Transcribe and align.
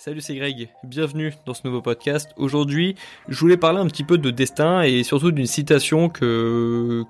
Salut, 0.00 0.20
c'est 0.20 0.36
Greg. 0.36 0.68
Bienvenue 0.84 1.34
dans 1.44 1.54
ce 1.54 1.62
nouveau 1.64 1.82
podcast. 1.82 2.30
Aujourd'hui, 2.36 2.94
je 3.26 3.36
voulais 3.40 3.56
parler 3.56 3.80
un 3.80 3.86
petit 3.88 4.04
peu 4.04 4.16
de 4.16 4.30
destin 4.30 4.82
et 4.82 5.02
surtout 5.02 5.32
d'une 5.32 5.44
citation 5.46 6.08
que, 6.08 7.04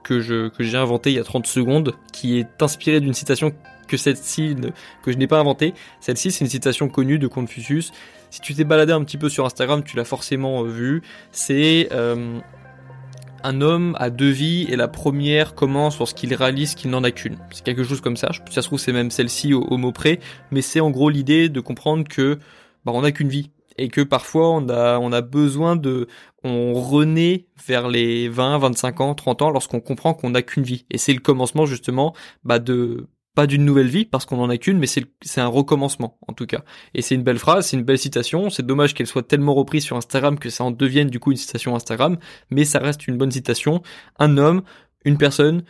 j'ai 0.58 0.76
inventée 0.78 1.10
il 1.10 1.16
y 1.16 1.18
a 1.18 1.22
30 1.22 1.46
secondes, 1.46 1.92
qui 2.14 2.38
est 2.38 2.62
inspirée 2.62 3.00
d'une 3.00 3.12
citation 3.12 3.52
que 3.88 3.98
celle-ci, 3.98 4.56
que 5.02 5.12
je 5.12 5.18
n'ai 5.18 5.26
pas 5.26 5.38
inventée. 5.38 5.74
Celle-ci, 6.00 6.30
c'est 6.30 6.42
une 6.42 6.50
citation 6.50 6.88
connue 6.88 7.18
de 7.18 7.26
Confucius. 7.26 7.92
Si 8.30 8.40
tu 8.40 8.54
t'es 8.54 8.64
baladé 8.64 8.94
un 8.94 9.04
petit 9.04 9.18
peu 9.18 9.28
sur 9.28 9.44
Instagram, 9.44 9.82
tu 9.84 9.98
l'as 9.98 10.04
forcément 10.04 10.64
euh, 10.64 10.68
vu. 10.68 11.02
C'est, 11.30 11.90
euh, 11.92 12.40
un 13.44 13.60
homme 13.60 13.96
a 13.98 14.10
deux 14.10 14.30
vies 14.30 14.66
et 14.68 14.76
la 14.76 14.88
première 14.88 15.54
commence 15.54 15.98
lorsqu'il 15.98 16.34
réalise 16.34 16.74
qu'il 16.74 16.90
n'en 16.90 17.04
a 17.04 17.10
qu'une. 17.10 17.36
C'est 17.50 17.64
quelque 17.64 17.84
chose 17.84 18.00
comme 18.00 18.16
ça. 18.16 18.30
Ça 18.50 18.62
se 18.62 18.66
trouve 18.66 18.78
c'est 18.78 18.92
même 18.92 19.10
celle-ci 19.10 19.54
au, 19.54 19.76
mot 19.76 19.92
près, 19.92 20.20
mais 20.50 20.62
c'est 20.62 20.80
en 20.80 20.90
gros 20.90 21.10
l'idée 21.10 21.48
de 21.48 21.60
comprendre 21.60 22.06
que 22.08 22.38
bah, 22.88 22.98
on 22.98 23.02
n'a 23.02 23.12
qu'une 23.12 23.28
vie 23.28 23.50
et 23.76 23.88
que 23.88 24.00
parfois 24.00 24.50
on 24.50 25.12
a 25.12 25.20
besoin 25.20 25.76
de 25.76 26.08
on 26.42 26.72
renaît 26.72 27.46
vers 27.66 27.88
les 27.88 28.28
20, 28.28 28.58
25 28.58 29.00
ans, 29.02 29.14
30 29.14 29.42
ans 29.42 29.50
lorsqu'on 29.50 29.80
comprend 29.80 30.14
qu'on 30.14 30.30
n'a 30.30 30.42
qu'une 30.42 30.62
vie 30.62 30.86
et 30.90 30.96
c'est 30.96 31.12
le 31.12 31.20
commencement 31.20 31.66
justement 31.66 32.14
bah 32.44 32.58
de 32.58 33.06
pas 33.34 33.46
d'une 33.46 33.64
nouvelle 33.64 33.88
vie 33.88 34.04
parce 34.06 34.24
qu'on 34.24 34.40
en 34.40 34.48
a 34.48 34.56
qu'une, 34.56 34.78
mais 34.78 34.86
c'est 34.88 35.40
un 35.40 35.46
recommencement 35.46 36.18
en 36.26 36.32
tout 36.32 36.46
cas. 36.46 36.64
Et 36.94 37.02
c'est 37.02 37.14
une 37.14 37.22
belle 37.22 37.38
phrase, 37.38 37.66
c'est 37.66 37.76
une 37.76 37.84
belle 37.84 37.98
citation. 37.98 38.50
C'est 38.50 38.66
dommage 38.66 38.94
qu'elle 38.94 39.06
soit 39.06 39.22
tellement 39.22 39.54
reprise 39.54 39.84
sur 39.84 39.96
Instagram 39.96 40.40
que 40.40 40.50
ça 40.50 40.64
en 40.64 40.72
devienne 40.72 41.08
du 41.08 41.20
coup 41.20 41.30
une 41.30 41.36
citation 41.36 41.76
Instagram, 41.76 42.16
mais 42.50 42.64
ça 42.64 42.80
reste 42.80 43.06
une 43.06 43.16
bonne 43.16 43.30
citation. 43.30 43.80
Un 44.18 44.38
homme, 44.38 44.62
une 45.04 45.18
personne 45.18 45.62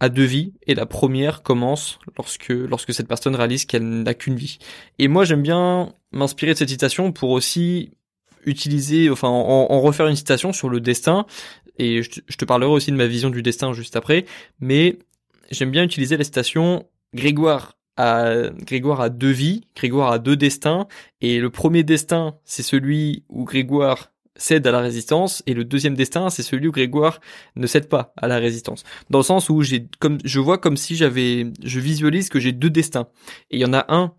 a 0.00 0.08
deux 0.08 0.24
vies 0.24 0.52
et 0.66 0.74
la 0.74 0.86
première 0.86 1.42
commence 1.42 1.98
lorsque 2.16 2.48
lorsque 2.48 2.92
cette 2.92 3.08
personne 3.08 3.34
réalise 3.34 3.64
qu'elle 3.64 3.88
n'a 4.02 4.14
qu'une 4.14 4.36
vie. 4.36 4.58
Et 4.98 5.08
moi 5.08 5.24
j'aime 5.24 5.42
bien 5.42 5.92
m'inspirer 6.12 6.52
de 6.52 6.58
cette 6.58 6.68
citation 6.68 7.12
pour 7.12 7.30
aussi 7.30 7.90
utiliser, 8.44 9.10
enfin 9.10 9.28
en, 9.28 9.80
refaire 9.80 10.06
une 10.06 10.16
citation 10.16 10.52
sur 10.52 10.68
le 10.68 10.80
destin. 10.80 11.26
Et 11.78 12.02
je 12.02 12.36
te 12.36 12.44
parlerai 12.44 12.70
aussi 12.70 12.90
de 12.90 12.96
ma 12.96 13.06
vision 13.06 13.28
du 13.28 13.42
destin 13.42 13.74
juste 13.74 13.96
après, 13.96 14.24
mais 14.60 14.98
j'aime 15.50 15.70
bien 15.70 15.84
utiliser 15.84 16.16
la 16.16 16.24
citation 16.24 16.86
Grégoire 17.12 17.76
a, 17.96 18.50
Grégoire 18.50 19.00
a 19.00 19.08
deux 19.08 19.30
vies, 19.30 19.62
Grégoire 19.74 20.12
a 20.12 20.18
deux 20.18 20.36
destins, 20.36 20.86
et 21.20 21.38
le 21.38 21.50
premier 21.50 21.82
destin, 21.82 22.36
c'est 22.44 22.62
celui 22.62 23.24
où 23.28 23.44
Grégoire 23.44 24.12
cède 24.36 24.66
à 24.66 24.72
la 24.72 24.80
résistance, 24.80 25.42
et 25.46 25.54
le 25.54 25.64
deuxième 25.64 25.94
destin, 25.94 26.30
c'est 26.30 26.42
celui 26.42 26.68
où 26.68 26.72
Grégoire 26.72 27.20
ne 27.56 27.66
cède 27.66 27.88
pas 27.88 28.12
à 28.16 28.28
la 28.28 28.38
résistance. 28.38 28.84
Dans 29.10 29.18
le 29.18 29.24
sens 29.24 29.48
où 29.48 29.62
j'ai, 29.62 29.86
comme, 29.98 30.18
je 30.24 30.40
vois 30.40 30.58
comme 30.58 30.76
si 30.76 30.96
j'avais, 30.96 31.46
je 31.62 31.80
visualise 31.80 32.28
que 32.28 32.38
j'ai 32.38 32.52
deux 32.52 32.70
destins. 32.70 33.08
Et 33.50 33.56
il 33.56 33.60
y 33.60 33.64
en 33.64 33.72
a 33.72 33.86
un 33.88 34.12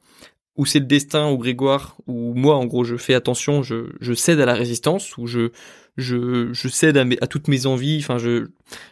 où 0.56 0.66
c'est 0.66 0.80
le 0.80 0.86
destin 0.86 1.30
où 1.32 1.38
Grégoire, 1.38 1.98
où 2.08 2.34
moi, 2.34 2.56
en 2.56 2.66
gros, 2.66 2.84
je 2.84 2.98
fais 2.98 3.14
attention, 3.14 3.62
je, 3.62 3.92
je 4.02 4.14
cède 4.14 4.40
à 4.40 4.46
la 4.46 4.56
résistance, 4.56 5.18
où 5.18 5.28
je, 5.28 5.52
je, 5.98 6.54
je 6.54 6.68
cède 6.68 6.96
à, 6.98 7.06
mes, 7.06 7.18
à 7.22 7.28
toutes 7.28 7.48
mes 7.48 7.66
envies, 7.66 7.98
enfin 8.00 8.18
je, 8.18 8.48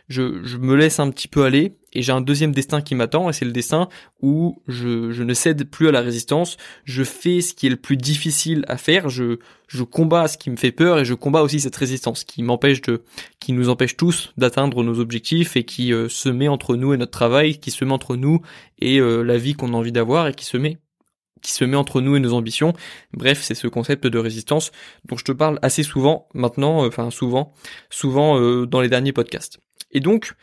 je, 0.10 0.44
je 0.44 0.58
me 0.58 0.76
laisse 0.76 1.00
un 1.00 1.10
petit 1.12 1.28
peu 1.28 1.44
aller 1.44 1.74
et 1.94 2.02
j'ai 2.02 2.12
un 2.12 2.22
deuxième 2.22 2.52
destin 2.52 2.82
qui 2.82 2.96
m'attend 2.96 3.30
et 3.30 3.34
c'est 3.34 3.46
le 3.46 3.52
destin 3.52 3.88
où 4.22 4.62
je, 4.68 5.12
je 5.12 5.24
ne 5.24 5.34
cède 5.34 5.70
plus 5.70 5.88
à 5.88 5.92
la 5.92 6.02
résistance, 6.02 6.58
je 6.84 7.04
fais 7.04 7.42
ce 7.42 7.54
qui 7.54 7.68
est 7.68 7.70
le 7.70 7.76
plus 7.76 7.96
difficile 7.96 8.66
à 8.68 8.78
faire, 8.78 9.10
je, 9.10 9.38
je 9.68 9.84
combats 9.84 10.28
ce 10.28 10.38
qui 10.38 10.50
me 10.50 10.58
fait 10.58 10.72
peur 10.72 11.00
et 11.00 11.06
je 11.06 11.14
combats 11.14 11.44
aussi 11.44 11.60
cette 11.60 11.76
résistance 11.76 12.24
qui 12.24 12.42
m'empêche 12.42 12.82
de, 12.82 13.04
qui 13.40 13.54
nous 13.54 13.70
empêche 13.70 13.96
tous 13.96 14.34
d'atteindre 14.38 14.84
nos 14.84 15.00
objectifs 15.00 15.56
et 15.56 15.64
qui 15.64 15.94
euh, 15.94 16.10
se 16.10 16.30
met 16.30 16.48
entre 16.48 16.76
nous 16.76 16.94
et 16.94 16.98
notre 16.98 17.12
travail, 17.12 17.60
qui 17.60 17.72
se 17.72 17.86
met 17.86 17.94
entre 17.94 18.16
nous 18.16 18.42
et 18.80 19.00
euh, 19.00 19.22
la 19.22 19.38
vie 19.38 19.54
qu'on 19.54 19.74
a 19.74 19.78
envie 19.78 19.92
d'avoir 19.92 20.28
et 20.28 20.34
qui 20.34 20.46
se 20.46 20.58
met 20.58 20.80
qui 21.46 21.52
se 21.52 21.64
met 21.64 21.78
entre 21.78 22.02
nous 22.02 22.16
et 22.16 22.20
nos 22.20 22.34
ambitions. 22.34 22.74
Bref, 23.14 23.42
c'est 23.44 23.54
ce 23.54 23.68
concept 23.68 24.08
de 24.08 24.18
résistance 24.18 24.72
dont 25.08 25.16
je 25.16 25.24
te 25.24 25.32
parle 25.32 25.60
assez 25.62 25.84
souvent 25.84 26.28
maintenant, 26.34 26.84
euh, 26.84 26.88
enfin 26.88 27.12
souvent, 27.12 27.54
souvent 27.92 28.40
euh, 28.40 28.66
dans 28.66 28.82
les 28.82 28.90
derniers 28.90 29.14
podcasts. 29.14 29.60
Et 29.92 30.00
donc, 30.00 30.34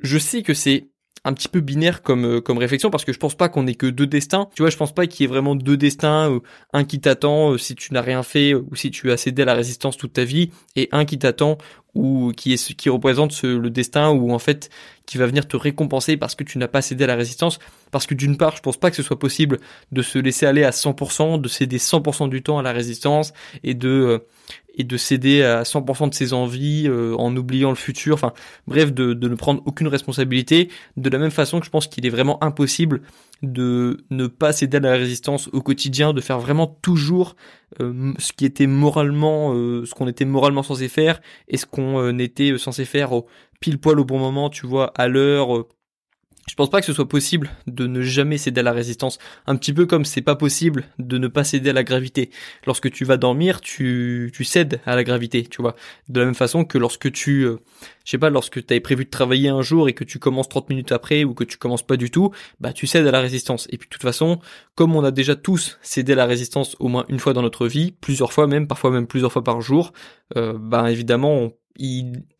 je 0.00 0.16
sais 0.18 0.42
que 0.42 0.54
c'est 0.54 0.88
un 1.24 1.34
petit 1.34 1.48
peu 1.48 1.60
binaire 1.60 2.02
comme 2.02 2.24
euh, 2.24 2.40
comme 2.40 2.56
réflexion 2.56 2.88
parce 2.88 3.04
que 3.04 3.12
je 3.12 3.18
pense 3.18 3.34
pas 3.34 3.48
qu'on 3.48 3.66
ait 3.66 3.74
que 3.74 3.86
deux 3.86 4.06
destins. 4.06 4.48
Tu 4.54 4.62
vois, 4.62 4.70
je 4.70 4.76
pense 4.78 4.94
pas 4.94 5.06
qu'il 5.06 5.24
y 5.24 5.28
ait 5.28 5.30
vraiment 5.30 5.56
deux 5.56 5.76
destins, 5.76 6.40
un 6.72 6.84
qui 6.84 7.00
t'attend 7.00 7.58
si 7.58 7.74
tu 7.74 7.92
n'as 7.92 8.00
rien 8.00 8.22
fait 8.22 8.54
ou 8.54 8.74
si 8.74 8.90
tu 8.90 9.10
as 9.10 9.18
cédé 9.18 9.42
à 9.42 9.44
la 9.44 9.54
résistance 9.54 9.98
toute 9.98 10.14
ta 10.14 10.24
vie 10.24 10.50
et 10.74 10.88
un 10.92 11.04
qui 11.04 11.18
t'attend 11.18 11.58
ou 11.96 12.32
qui 12.36 12.52
est 12.52 12.56
ce 12.56 12.74
qui 12.74 12.90
représente 12.90 13.42
le 13.42 13.70
destin 13.70 14.10
ou 14.10 14.32
en 14.32 14.38
fait 14.38 14.70
qui 15.06 15.18
va 15.18 15.26
venir 15.26 15.48
te 15.48 15.56
récompenser 15.56 16.16
parce 16.16 16.34
que 16.34 16.44
tu 16.44 16.58
n'as 16.58 16.68
pas 16.68 16.82
cédé 16.82 17.04
à 17.04 17.06
la 17.06 17.14
résistance. 17.14 17.58
Parce 17.90 18.06
que 18.06 18.14
d'une 18.14 18.36
part 18.36 18.56
je 18.56 18.62
pense 18.62 18.76
pas 18.76 18.90
que 18.90 18.96
ce 18.96 19.02
soit 19.02 19.18
possible 19.18 19.58
de 19.92 20.02
se 20.02 20.18
laisser 20.18 20.46
aller 20.46 20.64
à 20.64 20.70
100% 20.70 21.40
de 21.40 21.48
céder 21.48 21.78
100% 21.78 22.28
du 22.28 22.42
temps 22.42 22.58
à 22.58 22.62
la 22.62 22.72
résistance 22.72 23.32
et 23.64 23.74
de 23.74 23.88
euh, 23.88 24.18
et 24.78 24.84
de 24.84 24.96
céder 24.98 25.42
à 25.42 25.62
100% 25.62 26.10
de 26.10 26.14
ses 26.14 26.34
envies 26.34 26.86
euh, 26.86 27.14
en 27.16 27.34
oubliant 27.34 27.70
le 27.70 27.76
futur. 27.76 28.14
Enfin 28.14 28.34
bref 28.66 28.92
de, 28.92 29.14
de 29.14 29.28
ne 29.28 29.34
prendre 29.34 29.62
aucune 29.64 29.88
responsabilité. 29.88 30.68
De 30.98 31.08
la 31.08 31.18
même 31.18 31.30
façon 31.30 31.60
que 31.60 31.66
je 31.66 31.70
pense 31.70 31.86
qu'il 31.86 32.04
est 32.04 32.10
vraiment 32.10 32.42
impossible 32.44 33.00
de 33.42 33.98
ne 34.10 34.26
pas 34.26 34.52
céder 34.52 34.78
à 34.78 34.80
la 34.80 34.92
résistance 34.92 35.48
au 35.52 35.60
quotidien, 35.60 36.12
de 36.12 36.20
faire 36.20 36.38
vraiment 36.38 36.66
toujours 36.66 37.36
euh, 37.80 38.12
ce 38.18 38.32
qui 38.32 38.44
était 38.44 38.66
moralement, 38.66 39.52
euh, 39.54 39.84
ce 39.84 39.94
qu'on 39.94 40.08
était 40.08 40.24
moralement 40.24 40.62
censé 40.62 40.88
faire 40.88 41.20
et 41.48 41.56
ce 41.56 41.66
qu'on 41.66 41.98
euh, 42.00 42.18
était 42.18 42.56
censé 42.58 42.84
faire 42.84 43.12
au 43.12 43.26
pile 43.60 43.78
poil 43.78 44.00
au 44.00 44.04
bon 44.04 44.18
moment, 44.18 44.50
tu 44.50 44.66
vois, 44.66 44.92
à 44.96 45.08
l'heure, 45.08 45.66
je 46.48 46.54
pense 46.54 46.70
pas 46.70 46.80
que 46.80 46.86
ce 46.86 46.92
soit 46.92 47.08
possible 47.08 47.50
de 47.66 47.88
ne 47.88 48.02
jamais 48.02 48.38
céder 48.38 48.60
à 48.60 48.62
la 48.62 48.72
résistance. 48.72 49.18
Un 49.46 49.56
petit 49.56 49.72
peu 49.72 49.84
comme 49.84 50.04
c'est 50.04 50.22
pas 50.22 50.36
possible 50.36 50.84
de 50.98 51.18
ne 51.18 51.26
pas 51.26 51.42
céder 51.42 51.70
à 51.70 51.72
la 51.72 51.82
gravité. 51.82 52.30
Lorsque 52.66 52.90
tu 52.90 53.04
vas 53.04 53.16
dormir, 53.16 53.60
tu, 53.60 54.30
tu 54.32 54.44
cèdes 54.44 54.80
à 54.86 54.94
la 54.94 55.02
gravité, 55.02 55.42
tu 55.42 55.60
vois. 55.60 55.74
De 56.08 56.20
la 56.20 56.26
même 56.26 56.36
façon 56.36 56.64
que 56.64 56.78
lorsque 56.78 57.10
tu, 57.10 57.42
euh, 57.42 57.56
je 58.04 58.12
sais 58.12 58.18
pas, 58.18 58.30
lorsque 58.30 58.64
tu 58.64 58.72
avais 58.72 58.80
prévu 58.80 59.04
de 59.04 59.10
travailler 59.10 59.48
un 59.48 59.62
jour 59.62 59.88
et 59.88 59.92
que 59.92 60.04
tu 60.04 60.20
commences 60.20 60.48
30 60.48 60.70
minutes 60.70 60.92
après 60.92 61.24
ou 61.24 61.34
que 61.34 61.42
tu 61.42 61.58
commences 61.58 61.84
pas 61.84 61.96
du 61.96 62.12
tout, 62.12 62.30
bah 62.60 62.72
tu 62.72 62.86
cèdes 62.86 63.06
à 63.08 63.10
la 63.10 63.20
résistance. 63.20 63.66
Et 63.70 63.76
puis 63.76 63.88
de 63.88 63.90
toute 63.90 64.02
façon, 64.02 64.38
comme 64.76 64.94
on 64.94 65.02
a 65.02 65.10
déjà 65.10 65.34
tous 65.34 65.78
cédé 65.82 66.12
à 66.12 66.16
la 66.16 66.26
résistance 66.26 66.76
au 66.78 66.86
moins 66.86 67.06
une 67.08 67.18
fois 67.18 67.32
dans 67.32 67.42
notre 67.42 67.66
vie, 67.66 67.90
plusieurs 67.90 68.32
fois 68.32 68.46
même, 68.46 68.68
parfois 68.68 68.92
même 68.92 69.08
plusieurs 69.08 69.32
fois 69.32 69.42
par 69.42 69.60
jour, 69.60 69.92
euh, 70.36 70.56
bah 70.56 70.92
évidemment 70.92 71.34
on 71.34 71.52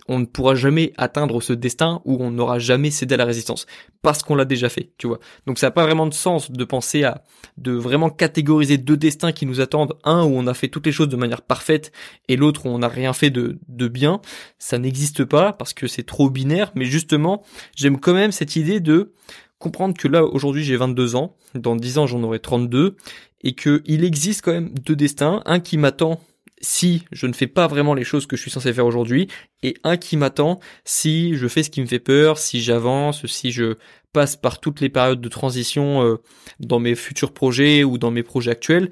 on 0.09 0.19
ne 0.21 0.25
pourra 0.25 0.55
jamais 0.55 0.93
atteindre 0.97 1.41
ce 1.41 1.53
destin 1.53 2.01
où 2.05 2.23
on 2.23 2.31
n'aura 2.31 2.59
jamais 2.59 2.91
cédé 2.91 3.15
à 3.15 3.19
la 3.19 3.25
résistance. 3.25 3.67
Parce 4.03 4.23
qu'on 4.23 4.35
l'a 4.35 4.45
déjà 4.45 4.69
fait, 4.69 4.93
tu 4.99 5.07
vois. 5.07 5.19
Donc 5.47 5.59
ça 5.59 5.67
n'a 5.67 5.71
pas 5.73 5.85
vraiment 5.85 6.07
de 6.07 6.15
sens 6.15 6.51
de 6.51 6.65
penser 6.65 7.05
à 7.05 7.25
de 7.57 7.73
vraiment 7.73 8.11
catégoriser 8.11 8.79
deux 8.79 8.97
destins 8.97 9.33
qui 9.33 9.47
nous 9.47 9.61
attendent, 9.61 9.95
un 10.05 10.25
où 10.25 10.37
on 10.37 10.47
a 10.47 10.55
fait 10.55 10.69
toutes 10.69 10.87
les 10.87 10.93
choses 10.93 11.09
de 11.09 11.17
manière 11.17 11.43
parfaite 11.43 11.93
et 12.29 12.37
l'autre 12.37 12.67
où 12.67 12.69
on 12.69 12.79
n'a 12.79 12.89
rien 12.89 13.13
fait 13.13 13.31
de, 13.31 13.59
de 13.69 13.89
bien. 13.89 14.21
Ça 14.59 14.79
n'existe 14.79 15.25
pas 15.25 15.53
parce 15.53 15.73
que 15.73 15.87
c'est 15.87 16.05
trop 16.05 16.31
binaire, 16.31 16.73
mais 16.75 16.85
justement, 16.85 17.43
j'aime 17.75 17.99
quand 17.99 18.15
même 18.15 18.33
cette 18.33 18.57
idée 18.57 18.81
de 18.81 19.13
comprendre 19.59 19.97
que 19.97 20.07
là 20.07 20.25
aujourd'hui 20.25 20.63
j'ai 20.63 20.77
22 20.77 21.17
ans, 21.17 21.35
dans 21.55 21.77
10 21.77 21.99
ans 21.99 22.07
j'en 22.07 22.23
aurai 22.23 22.41
32 22.41 22.97
et 23.43 23.55
que 23.55 23.83
il 23.87 24.05
existe 24.05 24.43
quand 24.43 24.53
même 24.53 24.71
deux 24.71 24.97
destins, 24.97 25.43
un 25.47 25.61
qui 25.61 25.79
m'attend 25.79 26.21
si 26.61 27.05
je 27.13 27.27
ne 27.27 27.33
fais 27.33 27.47
pas 27.47 27.67
vraiment 27.67 27.95
les 27.95 28.05
choses 28.05 28.27
que 28.27 28.37
je 28.37 28.43
suis 28.43 28.51
censé 28.51 28.73
faire 28.73 28.87
aujourd'hui, 28.87 29.29
et 29.63 29.75
un 29.85 29.97
qui 29.97 30.17
m'attend 30.17 30.59
si 30.85 31.35
je 31.35 31.49
fais 31.49 31.63
ce 31.63 31.71
qui 31.71 31.81
me 31.81 31.87
fait 31.87 31.99
peur, 31.99 32.39
si 32.39 32.61
j'avance, 32.61 33.27
si 33.27 33.51
je 33.53 33.77
passe 34.13 34.37
par 34.37 34.61
toutes 34.61 34.81
les 34.81 34.89
périodes 34.89 35.21
de 35.21 35.29
transition 35.29 36.03
euh, 36.03 36.17
dans 36.61 36.79
mes 36.79 36.95
futurs 36.95 37.33
projets 37.33 37.85
ou 37.85 37.99
dans 37.99 38.11
mes 38.11 38.23
projets 38.23 38.51
actuels. 38.51 38.91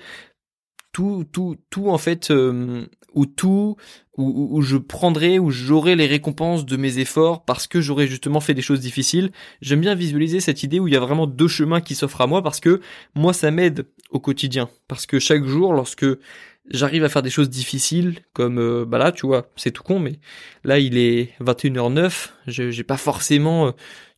Tout, 0.93 1.25
tout, 1.33 1.57
tout 1.71 1.89
en 1.89 1.99
fait, 1.99 2.31
euh, 2.31 2.87
ou 3.15 3.27
tout, 3.27 3.77
où, 4.17 4.49
où, 4.57 4.63
je 4.63 4.77
prendrai, 4.77 5.39
où 5.39 5.51
j'aurai 5.51 5.97
les 5.97 6.07
récompenses 6.07 6.67
de 6.67 6.77
mes 6.77 6.99
efforts 6.99 7.45
parce 7.45 7.67
que 7.67 7.81
j'aurai 7.81 8.07
justement 8.07 8.41
fait 8.41 8.55
des 8.55 8.63
choses 8.63 8.81
difficiles. 8.81 9.31
J'aime 9.61 9.81
bien 9.81 9.95
visualiser 9.95 10.41
cette 10.41 10.63
idée 10.63 10.79
où 10.79 10.87
il 10.87 10.95
y 10.95 10.97
a 10.97 11.01
vraiment 11.01 11.27
deux 11.27 11.49
chemins 11.49 11.81
qui 11.81 11.95
s'offrent 11.95 12.21
à 12.21 12.27
moi 12.27 12.43
parce 12.43 12.61
que 12.61 12.81
moi 13.15 13.33
ça 13.33 13.51
m'aide 13.51 13.87
au 14.11 14.21
quotidien. 14.21 14.69
Parce 14.89 15.07
que 15.07 15.19
chaque 15.19 15.45
jour, 15.45 15.73
lorsque 15.73 16.07
j'arrive 16.71 17.05
à 17.05 17.09
faire 17.09 17.23
des 17.23 17.31
choses 17.31 17.51
difficiles 17.51 18.21
comme 18.33 18.59
euh, 18.59 18.85
bah 18.87 18.99
là 18.99 19.13
tu 19.13 19.27
vois 19.27 19.51
c'est 19.57 19.71
tout 19.71 19.83
con 19.83 19.99
mais 19.99 20.19
là 20.65 20.79
il 20.79 20.97
est 20.97 21.31
21h09 21.41 22.31
j'ai 22.47 22.85
pas 22.85 22.97
forcément 22.97 23.69
euh, 23.69 23.71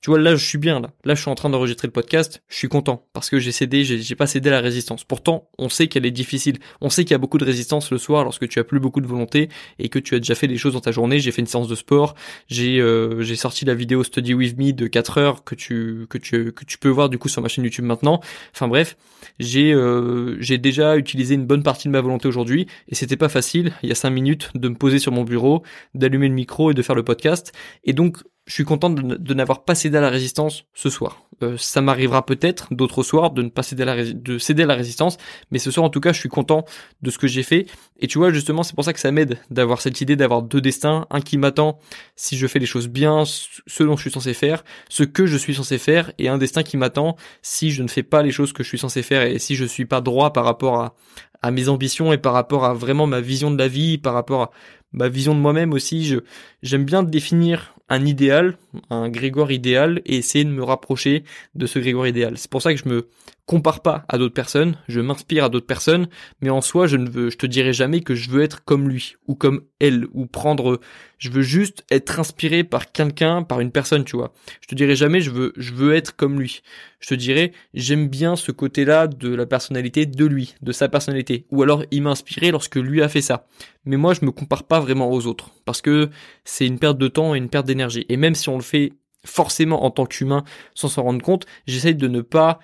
tu 0.07 0.11
vois, 0.11 0.21
là, 0.21 0.37
je 0.37 0.45
suis 0.45 0.59
bien, 0.59 0.79
là. 0.79 0.93
Là, 1.03 1.17
je 1.17 1.21
suis 1.21 1.31
en 1.31 1.35
train 1.35 1.51
d'enregistrer 1.51 1.89
le 1.89 1.93
podcast. 1.93 2.41
Je 2.47 2.55
suis 2.55 2.69
content 2.69 3.09
parce 3.13 3.29
que 3.29 3.41
j'ai 3.41 3.51
cédé, 3.51 3.83
j'ai 3.83 4.15
pas 4.15 4.29
cédé 4.29 4.51
à 4.51 4.53
la 4.53 4.61
résistance. 4.61 5.03
Pourtant, 5.03 5.49
on 5.59 5.69
sait 5.69 5.89
qu'elle 5.89 6.07
est 6.07 6.13
difficile. 6.13 6.61
On 6.81 6.91
sait 6.91 7.03
qu'il 7.03 7.11
y 7.11 7.17
a 7.17 7.19
beaucoup 7.19 7.39
de 7.39 7.45
résistance 7.45 7.91
le 7.91 7.99
soir 7.99 8.23
lorsque 8.23 8.47
tu 8.47 8.61
as 8.61 8.63
plus 8.63 8.79
beaucoup 8.79 9.01
de 9.01 9.09
volonté 9.09 9.49
et 9.81 9.89
que 9.89 9.99
tu 9.99 10.15
as 10.15 10.19
déjà 10.19 10.37
fait 10.37 10.47
des 10.47 10.59
choses 10.59 10.75
dans 10.75 10.81
ta 10.81 10.93
journée. 10.93 11.19
J'ai 11.19 11.33
fait 11.33 11.41
une 11.41 11.49
séance 11.49 11.67
de 11.67 11.75
sport. 11.75 12.15
J'ai, 12.47 12.79
euh, 12.81 13.25
sorti 13.35 13.65
la 13.65 13.75
vidéo 13.75 14.05
Study 14.05 14.33
With 14.33 14.57
Me 14.57 14.73
de 14.73 14.87
4 14.87 15.19
heures 15.19 15.43
que 15.43 15.57
tu, 15.57 16.07
que 16.09 16.19
tu, 16.19 16.79
peux 16.79 16.89
voir 16.89 17.09
du 17.09 17.19
coup 17.19 17.29
sur 17.29 17.43
ma 17.43 17.49
chaîne 17.49 17.65
YouTube 17.65 17.85
maintenant. 17.85 18.21
Enfin 18.55 18.69
bref, 18.69 18.97
j'ai, 19.41 19.73
euh, 19.73 20.37
j'ai 20.39 20.59
déjà 20.59 20.97
utilisé 20.99 21.35
une 21.35 21.47
bonne 21.47 21.65
partie 21.65 21.89
de 21.89 21.93
ma 21.93 22.01
volonté 22.01 22.29
aujourd'hui 22.29 22.69
et 22.87 22.95
c'était 22.95 23.17
pas 23.17 23.29
facile. 23.29 23.73
Il 23.83 23.89
y 23.89 23.93
a 23.93 23.97
5 23.97 24.11
minutes 24.11 24.51
de 24.55 24.69
me 24.69 24.77
poser 24.77 25.01
sur 25.01 25.11
mon 25.11 25.25
bureau, 25.25 25.65
d'allumer 25.97 26.29
le 26.29 26.35
micro 26.35 26.71
et 26.71 26.75
de 26.75 26.83
faire 26.83 26.95
le 26.95 27.03
podcast. 27.03 27.53
Et 27.83 27.93
donc, 27.93 28.19
je 28.47 28.55
suis 28.55 28.65
content 28.65 28.91
de, 28.91 29.35
n'avoir 29.35 29.65
pas 29.65 29.75
cédé 29.75 29.99
à 29.99 30.01
la 30.01 30.09
résistance 30.09 30.65
ce 30.73 30.89
soir. 30.89 31.23
Euh, 31.43 31.57
ça 31.59 31.81
m'arrivera 31.81 32.25
peut-être 32.25 32.73
d'autres 32.73 33.03
soirs 33.03 33.33
de 33.33 33.43
ne 33.43 33.49
pas 33.49 33.65
céder 33.65 33.83
à 33.83 33.87
la, 33.87 34.05
de 34.05 34.39
céder 34.39 34.63
à 34.63 34.67
la 34.67 34.77
résistance, 34.77 35.19
mais 35.51 35.59
ce 35.59 35.73
soir 35.73 35.85
en 35.85 35.91
tout 35.91 36.01
cas, 36.01 36.13
je 36.13 36.21
suis 36.21 36.29
content 36.29 36.65
de 37.03 37.11
ce 37.11 37.19
que 37.19 37.27
j'ai 37.27 37.43
fait. 37.43 37.67
Et 37.99 38.07
tu 38.07 38.19
vois, 38.19 38.33
justement, 38.33 38.63
c'est 38.63 38.77
pour 38.77 38.85
ça 38.85 38.93
que 38.93 39.01
ça 39.01 39.11
m'aide 39.11 39.39
d'avoir 39.51 39.81
cette 39.81 40.01
idée 40.01 40.15
d'avoir 40.15 40.43
deux 40.43 40.61
destins, 40.61 41.07
un 41.11 41.21
qui 41.21 41.39
m'attend 41.39 41.79
si 42.15 42.39
je 42.39 42.47
fais 42.47 42.61
les 42.61 42.67
choses 42.67 42.87
bien, 42.87 43.25
ce 43.25 43.83
dont 43.83 43.97
je 43.97 44.03
suis 44.03 44.13
censé 44.13 44.33
faire, 44.33 44.65
ce 44.89 45.03
que 45.03 45.27
je 45.27 45.37
suis 45.37 45.55
censé 45.55 45.77
faire, 45.77 46.13
et 46.19 46.29
un 46.29 46.39
destin 46.39 46.63
qui 46.63 46.77
m'attend 46.77 47.17
si 47.43 47.73
je 47.73 47.83
ne 47.83 47.89
fais 47.89 48.05
pas 48.05 48.23
les 48.23 48.31
choses 48.31 48.53
que 48.53 48.63
je 48.63 48.69
suis 48.69 48.79
censé 48.79 49.03
faire 49.03 49.23
et 49.23 49.41
si 49.41 49.57
je 49.57 49.65
suis 49.65 49.87
pas 49.87 50.01
droit 50.01 50.33
par 50.33 50.45
rapport 50.45 50.81
à, 50.81 50.95
à 51.43 51.51
mes 51.51 51.69
ambitions 51.69 52.13
et 52.13 52.19
par 52.19 52.33
rapport 52.33 52.65
à 52.65 52.75
vraiment 52.75 53.09
ma 53.09 53.21
vision 53.21 53.51
de 53.51 53.59
la 53.59 53.67
vie, 53.67 53.99
par 53.99 54.15
rapport 54.15 54.43
à 54.43 54.51
ma 54.93 55.09
vision 55.09 55.35
de 55.35 55.41
moi-même 55.41 55.73
aussi. 55.73 56.05
Je 56.07 56.19
j'aime 56.63 56.85
bien 56.85 57.03
définir 57.03 57.76
un 57.89 58.07
idéal, 58.07 58.59
un 58.91 59.09
Grégoire 59.09 59.51
idéal, 59.51 60.03
et 60.07 60.17
essayer 60.17 60.45
de 60.45 60.51
me 60.51 60.63
rapprocher 60.63 61.25
de 61.55 61.67
ce 61.67 61.79
Grégoire 61.79 62.07
idéal. 62.07 62.39
C'est 62.39 62.51
pour 62.51 62.63
ça 62.63 62.75
que 62.75 62.81
je 62.81 62.89
me 62.89 63.09
compare 63.47 63.81
pas 63.81 64.05
à 64.09 64.19
d'autres 64.19 64.35
personnes, 64.35 64.77
je 64.89 65.01
m'inspire 65.01 65.45
à 65.45 65.49
d'autres 65.49 65.67
personnes, 65.67 66.09
mais 66.41 66.51
en 66.51 66.61
soi, 66.61 66.89
je 66.89 66.97
ne 66.97 67.09
veux, 67.09 67.31
je 67.31 67.37
te 67.37 67.47
dirai 67.47 67.73
jamais 67.73 68.01
que 68.01 68.17
je 68.17 68.29
veux 68.29 68.43
être 68.43 68.65
comme 68.65 68.89
lui, 68.89 69.15
ou 69.29 69.37
comme 69.37 69.63
elle, 69.79 70.07
ou 70.15 70.27
prendre, 70.27 70.81
je 71.19 71.31
veux 71.31 71.43
juste 71.43 71.85
être 71.91 72.19
inspiré 72.19 72.65
par 72.65 72.91
quelqu'un, 72.91 73.45
par 73.45 73.61
une 73.61 73.71
personne, 73.71 74.05
tu 74.05 74.17
vois. 74.17 74.33
Je 74.61 74.67
te 74.67 74.75
dirai 74.75 74.97
jamais, 74.97 75.21
je 75.21 75.31
veux, 75.31 75.53
je 75.57 75.73
veux 75.73 75.95
être 75.95 76.17
comme 76.17 76.41
lui. 76.41 76.63
Je 76.99 77.09
te 77.09 77.15
dirais, 77.15 77.53
j'aime 77.73 78.09
bien 78.09 78.37
ce 78.37 78.53
côté-là 78.53 79.07
de 79.07 79.35
la 79.35 79.47
personnalité 79.47 80.07
de 80.07 80.25
lui, 80.25 80.55
de 80.61 80.73
sa 80.73 80.89
personnalité. 80.89 81.47
Ou 81.51 81.63
alors, 81.63 81.85
il 81.91 82.03
m'a 82.03 82.11
inspiré 82.11 82.51
lorsque 82.51 82.77
lui 82.77 83.03
a 83.03 83.09
fait 83.09 83.21
ça. 83.21 83.47
Mais 83.85 83.97
moi, 83.97 84.15
je 84.15 84.25
me 84.25 84.33
compare 84.33 84.65
pas 84.65 84.81
vraiment 84.81 85.11
aux 85.11 85.27
autres. 85.27 85.51
Parce 85.65 85.83
que 85.83 86.11
c'est 86.45 86.67
une 86.67 86.79
perte 86.79 86.99
de 86.99 87.09
temps 87.09 87.35
et 87.35 87.39
une 87.39 87.49
perte 87.49 87.67
d'énergie. 87.67 88.07
Et 88.09 88.17
même 88.17 88.35
si 88.35 88.49
on 88.49 88.57
le 88.57 88.63
fait 88.67 88.93
forcément 89.25 89.85
en 89.85 89.91
tant 89.91 90.07
qu'humain 90.07 90.45
sans 90.75 90.89
s'en 90.89 91.03
rendre 91.03 91.23
compte, 91.23 91.47
j'essaye 91.67 91.95
de 91.95 92.09
ne 92.09 92.21
pas 92.21 92.59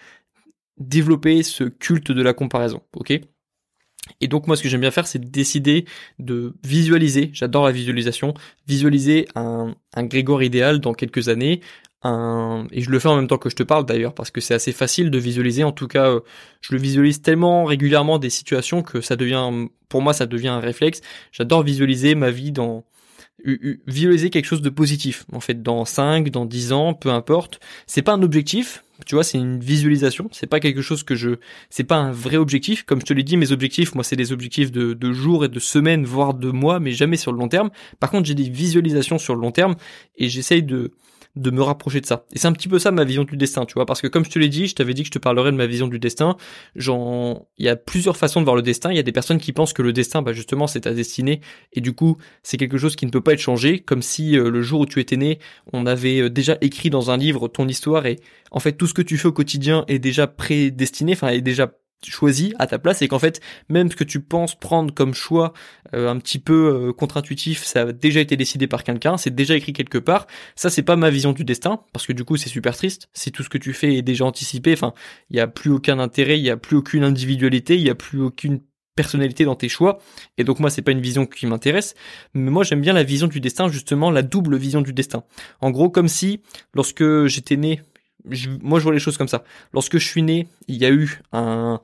développer 0.78 1.42
ce 1.42 1.64
culte 1.64 2.12
de 2.12 2.22
la 2.22 2.34
comparaison, 2.34 2.82
ok? 2.94 3.20
Et 4.20 4.28
donc 4.28 4.46
moi 4.46 4.56
ce 4.56 4.62
que 4.62 4.68
j'aime 4.68 4.80
bien 4.80 4.90
faire 4.90 5.06
c'est 5.06 5.30
décider 5.30 5.84
de 6.18 6.54
visualiser, 6.64 7.30
j'adore 7.32 7.64
la 7.64 7.72
visualisation, 7.72 8.34
visualiser 8.66 9.28
un, 9.34 9.74
un 9.94 10.04
Grégor 10.04 10.42
idéal 10.42 10.80
dans 10.80 10.92
quelques 10.92 11.28
années, 11.28 11.60
et 12.04 12.80
je 12.80 12.90
le 12.90 12.98
fais 12.98 13.08
en 13.08 13.14
même 13.14 13.28
temps 13.28 13.38
que 13.38 13.48
je 13.48 13.54
te 13.54 13.62
parle 13.62 13.86
d'ailleurs 13.86 14.12
parce 14.12 14.32
que 14.32 14.40
c'est 14.40 14.54
assez 14.54 14.72
facile 14.72 15.10
de 15.10 15.18
visualiser, 15.18 15.62
en 15.62 15.70
tout 15.70 15.86
cas 15.86 16.10
euh, 16.10 16.20
je 16.60 16.74
le 16.74 16.80
visualise 16.80 17.22
tellement 17.22 17.64
régulièrement 17.64 18.18
des 18.18 18.30
situations 18.30 18.82
que 18.82 19.00
ça 19.00 19.14
devient, 19.14 19.68
pour 19.88 20.02
moi 20.02 20.12
ça 20.12 20.26
devient 20.26 20.48
un 20.48 20.58
réflexe, 20.58 21.00
j'adore 21.30 21.62
visualiser 21.62 22.16
ma 22.16 22.32
vie 22.32 22.50
dans 22.50 22.84
visualiser 23.86 24.30
quelque 24.30 24.46
chose 24.46 24.62
de 24.62 24.70
positif 24.70 25.26
en 25.32 25.40
fait 25.40 25.62
dans 25.62 25.84
5 25.84 26.30
dans 26.30 26.44
10 26.46 26.72
ans 26.72 26.94
peu 26.94 27.10
importe 27.10 27.60
c'est 27.86 28.02
pas 28.02 28.12
un 28.12 28.22
objectif 28.22 28.84
tu 29.04 29.14
vois, 29.14 29.24
c'est 29.24 29.38
une 29.38 29.58
visualisation. 29.58 30.28
C'est 30.32 30.46
pas 30.46 30.60
quelque 30.60 30.82
chose 30.82 31.02
que 31.02 31.14
je, 31.14 31.30
c'est 31.70 31.84
pas 31.84 31.96
un 31.96 32.12
vrai 32.12 32.36
objectif. 32.36 32.84
Comme 32.84 33.00
je 33.00 33.06
te 33.06 33.12
l'ai 33.12 33.22
dit, 33.22 33.36
mes 33.36 33.52
objectifs, 33.52 33.94
moi, 33.94 34.04
c'est 34.04 34.16
des 34.16 34.32
objectifs 34.32 34.70
de, 34.70 34.92
de 34.92 35.12
jours 35.12 35.44
et 35.44 35.48
de 35.48 35.58
semaines, 35.58 36.04
voire 36.04 36.34
de 36.34 36.50
mois, 36.50 36.80
mais 36.80 36.92
jamais 36.92 37.16
sur 37.16 37.32
le 37.32 37.38
long 37.38 37.48
terme. 37.48 37.70
Par 38.00 38.10
contre, 38.10 38.26
j'ai 38.26 38.34
des 38.34 38.48
visualisations 38.48 39.18
sur 39.18 39.34
le 39.34 39.40
long 39.40 39.50
terme 39.50 39.76
et 40.16 40.28
j'essaye 40.28 40.62
de, 40.62 40.92
de 41.36 41.50
me 41.50 41.62
rapprocher 41.62 42.00
de 42.00 42.06
ça. 42.06 42.24
Et 42.32 42.38
c'est 42.38 42.46
un 42.46 42.52
petit 42.52 42.68
peu 42.68 42.78
ça 42.78 42.90
ma 42.90 43.04
vision 43.04 43.24
du 43.24 43.36
destin, 43.36 43.64
tu 43.64 43.74
vois, 43.74 43.86
parce 43.86 44.00
que 44.00 44.06
comme 44.06 44.24
je 44.24 44.30
te 44.30 44.38
l'ai 44.38 44.48
dit, 44.48 44.66
je 44.66 44.74
t'avais 44.74 44.94
dit 44.94 45.02
que 45.02 45.06
je 45.06 45.12
te 45.12 45.18
parlerais 45.18 45.50
de 45.50 45.56
ma 45.56 45.66
vision 45.66 45.88
du 45.88 45.98
destin. 45.98 46.36
Genre, 46.76 47.46
il 47.58 47.64
y 47.64 47.68
a 47.68 47.76
plusieurs 47.76 48.16
façons 48.16 48.40
de 48.40 48.44
voir 48.44 48.56
le 48.56 48.62
destin. 48.62 48.90
Il 48.90 48.96
y 48.96 49.00
a 49.00 49.02
des 49.02 49.12
personnes 49.12 49.38
qui 49.38 49.52
pensent 49.52 49.72
que 49.72 49.82
le 49.82 49.92
destin, 49.92 50.22
bah 50.22 50.32
justement, 50.32 50.66
c'est 50.66 50.82
ta 50.82 50.92
destinée, 50.92 51.40
et 51.72 51.80
du 51.80 51.94
coup, 51.94 52.18
c'est 52.42 52.56
quelque 52.56 52.78
chose 52.78 52.96
qui 52.96 53.06
ne 53.06 53.10
peut 53.10 53.20
pas 53.20 53.32
être 53.32 53.40
changé, 53.40 53.80
comme 53.80 54.02
si 54.02 54.36
euh, 54.36 54.50
le 54.50 54.62
jour 54.62 54.80
où 54.80 54.86
tu 54.86 55.00
étais 55.00 55.16
né, 55.16 55.38
on 55.72 55.86
avait 55.86 56.20
euh, 56.20 56.30
déjà 56.30 56.58
écrit 56.60 56.90
dans 56.90 57.10
un 57.10 57.16
livre 57.16 57.48
ton 57.48 57.66
histoire, 57.68 58.06
et 58.06 58.18
en 58.50 58.60
fait, 58.60 58.72
tout 58.72 58.86
ce 58.86 58.94
que 58.94 59.02
tu 59.02 59.16
fais 59.16 59.28
au 59.28 59.32
quotidien 59.32 59.84
est 59.88 59.98
déjà 59.98 60.26
prédestiné, 60.26 61.12
enfin, 61.12 61.28
est 61.28 61.40
déjà 61.40 61.72
choisi 62.10 62.54
à 62.58 62.66
ta 62.66 62.78
place 62.78 63.02
et 63.02 63.08
qu'en 63.08 63.18
fait 63.18 63.40
même 63.68 63.90
ce 63.90 63.96
que 63.96 64.04
tu 64.04 64.20
penses 64.20 64.54
prendre 64.54 64.92
comme 64.92 65.14
choix 65.14 65.52
euh, 65.94 66.08
un 66.08 66.18
petit 66.18 66.38
peu 66.38 66.88
euh, 66.88 66.92
contre-intuitif 66.92 67.64
ça 67.64 67.82
a 67.82 67.92
déjà 67.92 68.20
été 68.20 68.36
décidé 68.36 68.66
par 68.66 68.84
quelqu'un 68.84 69.16
c'est 69.16 69.34
déjà 69.34 69.54
écrit 69.54 69.72
quelque 69.72 69.98
part 69.98 70.26
ça 70.56 70.70
c'est 70.70 70.82
pas 70.82 70.96
ma 70.96 71.10
vision 71.10 71.32
du 71.32 71.44
destin 71.44 71.80
parce 71.92 72.06
que 72.06 72.12
du 72.12 72.24
coup 72.24 72.36
c'est 72.36 72.48
super 72.48 72.76
triste 72.76 73.08
si 73.12 73.32
tout 73.32 73.42
ce 73.42 73.48
que 73.48 73.58
tu 73.58 73.72
fais 73.72 73.96
est 73.96 74.02
déjà 74.02 74.24
anticipé 74.24 74.72
enfin 74.72 74.94
il 75.30 75.36
y 75.36 75.40
a 75.40 75.46
plus 75.46 75.70
aucun 75.70 75.98
intérêt 75.98 76.38
il 76.38 76.44
y 76.44 76.50
a 76.50 76.56
plus 76.56 76.76
aucune 76.76 77.04
individualité 77.04 77.76
il 77.76 77.82
y 77.82 77.90
a 77.90 77.94
plus 77.94 78.20
aucune 78.20 78.60
personnalité 78.94 79.44
dans 79.44 79.54
tes 79.54 79.68
choix 79.68 79.98
et 80.38 80.44
donc 80.44 80.60
moi 80.60 80.70
c'est 80.70 80.82
pas 80.82 80.92
une 80.92 81.00
vision 81.00 81.26
qui 81.26 81.46
m'intéresse 81.46 81.94
mais 82.34 82.50
moi 82.50 82.62
j'aime 82.62 82.80
bien 82.80 82.92
la 82.92 83.02
vision 83.02 83.26
du 83.26 83.40
destin 83.40 83.68
justement 83.68 84.10
la 84.10 84.22
double 84.22 84.56
vision 84.56 84.82
du 84.82 84.92
destin. 84.92 85.24
En 85.60 85.70
gros 85.70 85.90
comme 85.90 86.08
si 86.08 86.42
lorsque 86.74 87.26
j'étais 87.26 87.56
né 87.56 87.80
moi 88.62 88.78
je 88.78 88.84
vois 88.84 88.92
les 88.92 88.98
choses 88.98 89.18
comme 89.18 89.28
ça. 89.28 89.44
Lorsque 89.72 89.98
je 89.98 90.06
suis 90.06 90.22
né, 90.22 90.48
il 90.68 90.76
y 90.76 90.84
a 90.84 90.90
eu 90.90 91.20
un, 91.32 91.80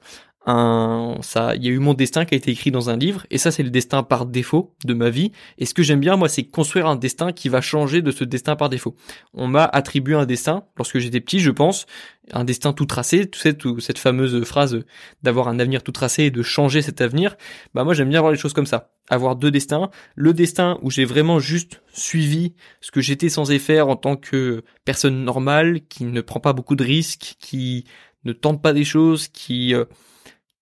un, 0.46 1.16
ça, 1.20 1.54
il 1.56 1.64
y 1.64 1.68
a 1.68 1.70
eu 1.70 1.78
mon 1.78 1.94
destin 1.94 2.24
qui 2.24 2.34
a 2.34 2.36
été 2.36 2.50
écrit 2.50 2.70
dans 2.70 2.88
un 2.88 2.96
livre, 2.96 3.26
et 3.30 3.38
ça 3.38 3.50
c'est 3.50 3.62
le 3.62 3.70
destin 3.70 4.02
par 4.02 4.24
défaut 4.24 4.74
de 4.84 4.94
ma 4.94 5.10
vie. 5.10 5.32
Et 5.58 5.66
ce 5.66 5.74
que 5.74 5.82
j'aime 5.82 6.00
bien, 6.00 6.16
moi, 6.16 6.28
c'est 6.28 6.44
construire 6.44 6.86
un 6.86 6.96
destin 6.96 7.32
qui 7.32 7.48
va 7.48 7.60
changer 7.60 8.00
de 8.00 8.10
ce 8.10 8.24
destin 8.24 8.56
par 8.56 8.68
défaut. 8.68 8.96
On 9.34 9.46
m'a 9.46 9.64
attribué 9.64 10.14
un 10.14 10.26
destin 10.26 10.64
lorsque 10.76 10.98
j'étais 10.98 11.20
petit, 11.20 11.40
je 11.40 11.50
pense, 11.50 11.86
un 12.32 12.44
destin 12.44 12.72
tout 12.72 12.86
tracé, 12.86 13.28
tu 13.28 13.38
sais, 13.38 13.56
cette 13.78 13.98
fameuse 13.98 14.44
phrase 14.44 14.80
d'avoir 15.22 15.48
un 15.48 15.58
avenir 15.58 15.82
tout 15.82 15.92
tracé 15.92 16.24
et 16.24 16.30
de 16.30 16.42
changer 16.42 16.82
cet 16.82 17.00
avenir. 17.00 17.36
Bah 17.74 17.84
moi 17.84 17.94
j'aime 17.94 18.08
bien 18.08 18.20
voir 18.20 18.32
les 18.32 18.38
choses 18.38 18.52
comme 18.52 18.66
ça, 18.66 18.90
avoir 19.08 19.36
deux 19.36 19.50
destins. 19.50 19.90
Le 20.14 20.32
destin 20.32 20.78
où 20.82 20.90
j'ai 20.90 21.04
vraiment 21.04 21.38
juste 21.38 21.82
suivi 21.92 22.54
ce 22.80 22.90
que 22.90 23.00
j'étais 23.00 23.28
censé 23.28 23.58
faire 23.58 23.88
en 23.88 23.96
tant 23.96 24.16
que 24.16 24.62
personne 24.84 25.24
normale, 25.24 25.80
qui 25.88 26.04
ne 26.04 26.20
prend 26.20 26.40
pas 26.40 26.52
beaucoup 26.52 26.76
de 26.76 26.84
risques, 26.84 27.36
qui 27.38 27.84
ne 28.24 28.32
tente 28.32 28.62
pas 28.62 28.72
des 28.72 28.84
choses, 28.84 29.28
qui 29.28 29.74
euh, 29.74 29.84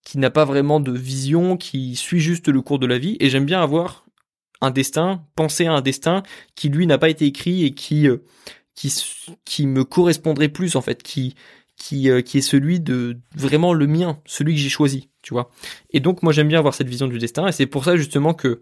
qui 0.07 0.19
n'a 0.19 0.31
pas 0.31 0.45
vraiment 0.45 0.79
de 0.79 0.93
vision, 0.93 1.57
qui 1.57 1.97
suit 1.97 2.21
juste 2.21 2.47
le 2.47 2.63
cours 2.63 2.79
de 2.79 2.87
la 2.87 2.97
vie. 2.97 3.17
Et 3.19 3.29
j'aime 3.29 3.45
bien 3.45 3.61
avoir 3.61 4.07
un 4.61 4.71
destin, 4.71 5.25
penser 5.35 5.67
à 5.67 5.73
un 5.73 5.81
destin 5.81 6.23
qui 6.55 6.69
lui 6.69 6.87
n'a 6.87 6.97
pas 6.97 7.09
été 7.09 7.27
écrit 7.27 7.65
et 7.65 7.75
qui 7.75 8.09
euh, 8.09 8.19
qui 8.77 8.95
qui 9.45 9.67
me 9.67 9.83
correspondrait 9.83 10.49
plus 10.49 10.77
en 10.77 10.81
fait, 10.81 11.03
qui 11.03 11.35
qui 11.77 12.09
euh, 12.09 12.23
qui 12.23 12.39
est 12.39 12.43
celui 12.43 12.79
de 12.79 13.19
vraiment 13.35 13.75
le 13.75 13.89
mien, 13.89 14.21
celui 14.27 14.55
que 14.55 14.61
j'ai 14.61 14.69
choisi, 14.69 15.11
tu 15.23 15.35
vois. 15.35 15.51
Et 15.91 15.99
donc 15.99 16.23
moi 16.23 16.33
j'aime 16.33 16.47
bien 16.47 16.61
avoir 16.61 16.75
cette 16.75 16.89
vision 16.89 17.09
du 17.09 17.19
destin 17.19 17.49
et 17.49 17.53
c'est 17.53 17.67
pour 17.67 17.85
ça 17.85 17.97
justement 17.97 18.33
que 18.33 18.61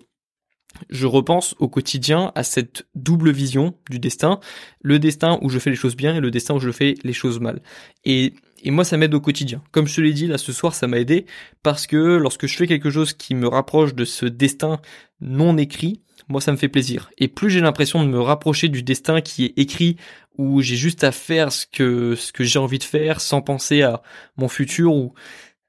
je 0.88 1.06
repense 1.06 1.54
au 1.58 1.68
quotidien 1.68 2.32
à 2.34 2.42
cette 2.42 2.86
double 2.94 3.30
vision 3.30 3.74
du 3.90 3.98
destin, 3.98 4.40
le 4.80 4.98
destin 4.98 5.38
où 5.42 5.50
je 5.50 5.58
fais 5.58 5.70
les 5.70 5.76
choses 5.76 5.94
bien 5.94 6.16
et 6.16 6.20
le 6.20 6.30
destin 6.30 6.54
où 6.54 6.58
je 6.58 6.70
fais 6.70 6.94
les 7.04 7.12
choses 7.12 7.38
mal. 7.38 7.62
Et, 8.04 8.32
et 8.64 8.70
moi, 8.70 8.84
ça 8.84 8.96
m'aide 8.96 9.14
au 9.14 9.20
quotidien. 9.20 9.62
Comme 9.70 9.86
je 9.86 9.96
te 9.96 10.00
l'ai 10.00 10.14
dit, 10.14 10.26
là, 10.26 10.38
ce 10.38 10.52
soir, 10.52 10.74
ça 10.74 10.86
m'a 10.86 10.98
aidé 10.98 11.26
parce 11.62 11.86
que 11.86 11.96
lorsque 11.96 12.46
je 12.46 12.56
fais 12.56 12.66
quelque 12.66 12.90
chose 12.90 13.12
qui 13.12 13.34
me 13.34 13.46
rapproche 13.46 13.94
de 13.94 14.06
ce 14.06 14.24
destin 14.24 14.80
non 15.20 15.58
écrit, 15.58 16.00
moi, 16.28 16.40
ça 16.40 16.50
me 16.50 16.56
fait 16.56 16.70
plaisir. 16.70 17.10
Et 17.18 17.28
plus 17.28 17.50
j'ai 17.50 17.60
l'impression 17.60 18.02
de 18.02 18.08
me 18.08 18.20
rapprocher 18.20 18.68
du 18.68 18.82
destin 18.82 19.20
qui 19.20 19.44
est 19.44 19.52
écrit, 19.58 19.96
où 20.38 20.62
j'ai 20.62 20.76
juste 20.76 21.04
à 21.04 21.12
faire 21.12 21.52
ce 21.52 21.66
que, 21.66 22.16
ce 22.16 22.32
que 22.32 22.42
j'ai 22.42 22.58
envie 22.58 22.78
de 22.78 22.84
faire 22.84 23.20
sans 23.20 23.42
penser 23.42 23.82
à 23.82 24.02
mon 24.36 24.48
futur 24.48 24.94
ou 24.94 25.12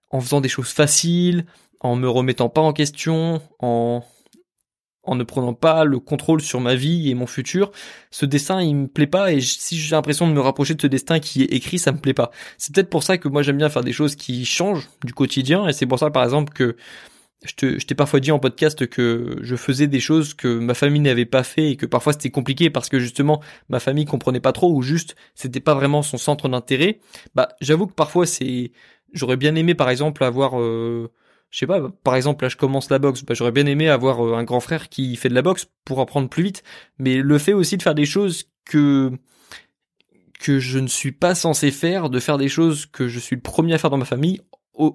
en 0.10 0.22
faisant 0.22 0.42
des 0.42 0.50
choses 0.50 0.70
faciles, 0.70 1.46
en 1.82 1.96
me 1.96 2.10
remettant 2.10 2.50
pas 2.50 2.62
en 2.62 2.74
question, 2.74 3.42
en, 3.60 4.04
en 5.06 5.16
ne 5.16 5.24
prenant 5.24 5.54
pas 5.54 5.84
le 5.84 6.00
contrôle 6.00 6.42
sur 6.42 6.60
ma 6.60 6.76
vie 6.76 7.10
et 7.10 7.14
mon 7.14 7.28
futur, 7.28 7.72
ce 8.12 8.26
destin 8.26 8.62
il 8.62 8.76
me 8.76 8.88
plaît 8.88 9.08
pas 9.08 9.32
et 9.34 9.42
si 9.42 9.78
j'ai 9.78 9.96
l'impression 9.96 10.28
de 10.28 10.34
me 10.34 10.42
rapprocher 10.42 10.74
de 10.74 10.82
ce 10.82 10.88
destin 10.88 11.20
qui 11.20 11.44
est 11.44 11.54
écrit, 11.54 11.80
ça 11.80 11.92
me 11.92 11.98
plaît 11.98 12.14
pas. 12.14 12.32
C'est 12.58 12.74
peut-être 12.74 12.90
pour 12.90 13.04
ça 13.04 13.18
que 13.18 13.28
moi 13.28 13.42
j'aime 13.42 13.58
bien 13.58 13.70
faire 13.70 13.84
des 13.84 13.94
choses 13.94 14.16
qui 14.16 14.46
changent 14.46 14.90
du 15.04 15.14
quotidien 15.14 15.68
et 15.68 15.74
c'est 15.74 15.86
pour 15.86 16.00
ça 16.00 16.10
par 16.10 16.24
exemple 16.24 16.54
que 16.54 16.76
je 17.46 17.86
t'ai 17.86 17.96
parfois 17.96 18.20
dit 18.20 18.32
en 18.32 18.40
podcast 18.40 18.88
que 18.88 19.38
je 19.42 19.56
faisais 19.56 19.88
des 19.88 20.00
choses 20.00 20.34
que 20.34 20.48
ma 20.60 20.74
famille 20.74 21.02
n'avait 21.02 21.26
pas 21.26 21.44
fait 21.44 21.72
et 21.72 21.76
que 21.76 21.86
parfois 21.86 22.14
c'était 22.14 22.32
compliqué 22.32 22.70
parce 22.70 22.90
que 22.90 23.00
justement 23.00 23.42
ma 23.70 23.80
famille 23.80 24.06
comprenait 24.06 24.40
pas 24.40 24.52
trop 24.52 24.74
ou 24.74 24.82
juste 24.82 25.16
c'était 25.36 25.60
pas 25.60 25.76
vraiment 25.76 26.02
son 26.02 26.18
centre 26.18 26.50
d'intérêt. 26.50 27.00
Bah 27.36 27.50
j'avoue 27.62 27.88
que 27.88 27.94
parfois 27.94 28.26
c'est 28.26 28.72
j'aurais 29.14 29.38
bien 29.38 29.56
aimé 29.56 29.76
par 29.76 29.90
exemple 29.90 30.24
avoir 30.24 30.60
euh, 30.60 31.12
je 31.56 31.60
sais 31.60 31.68
pas, 31.68 31.80
par 32.04 32.18
exemple, 32.18 32.44
là 32.44 32.50
je 32.50 32.58
commence 32.58 32.90
la 32.90 33.00
boxe, 33.00 33.24
bah, 33.24 33.34
j'aurais 33.34 33.54
bien 33.54 33.66
aimé 33.66 33.88
avoir 33.88 34.26
euh, 34.26 34.36
un 34.36 34.44
grand 34.44 34.60
frère 34.60 34.90
qui 34.90 35.16
fait 35.16 35.30
de 35.30 35.34
la 35.34 35.42
boxe 35.42 35.68
pour 35.86 36.02
apprendre 36.02 36.28
plus 36.28 36.44
vite, 36.44 36.64
mais 37.00 37.16
le 37.16 37.38
fait 37.38 37.54
aussi 37.54 37.78
de 37.78 37.82
faire 37.82 37.96
des 37.96 38.06
choses 38.06 38.50
que 38.66 39.14
que 40.42 40.60
je 40.60 40.80
ne 40.80 40.88
suis 40.88 41.14
pas 41.14 41.34
censé 41.34 41.72
faire, 41.72 42.10
de 42.10 42.20
faire 42.20 42.38
des 42.38 42.50
choses 42.50 42.88
que 42.88 43.08
je 43.08 43.20
suis 43.20 43.38
le 43.38 43.42
premier 43.42 43.74
à 43.74 43.78
faire 43.78 43.90
dans 43.90 43.98
ma 43.98 44.04
famille, 44.04 44.42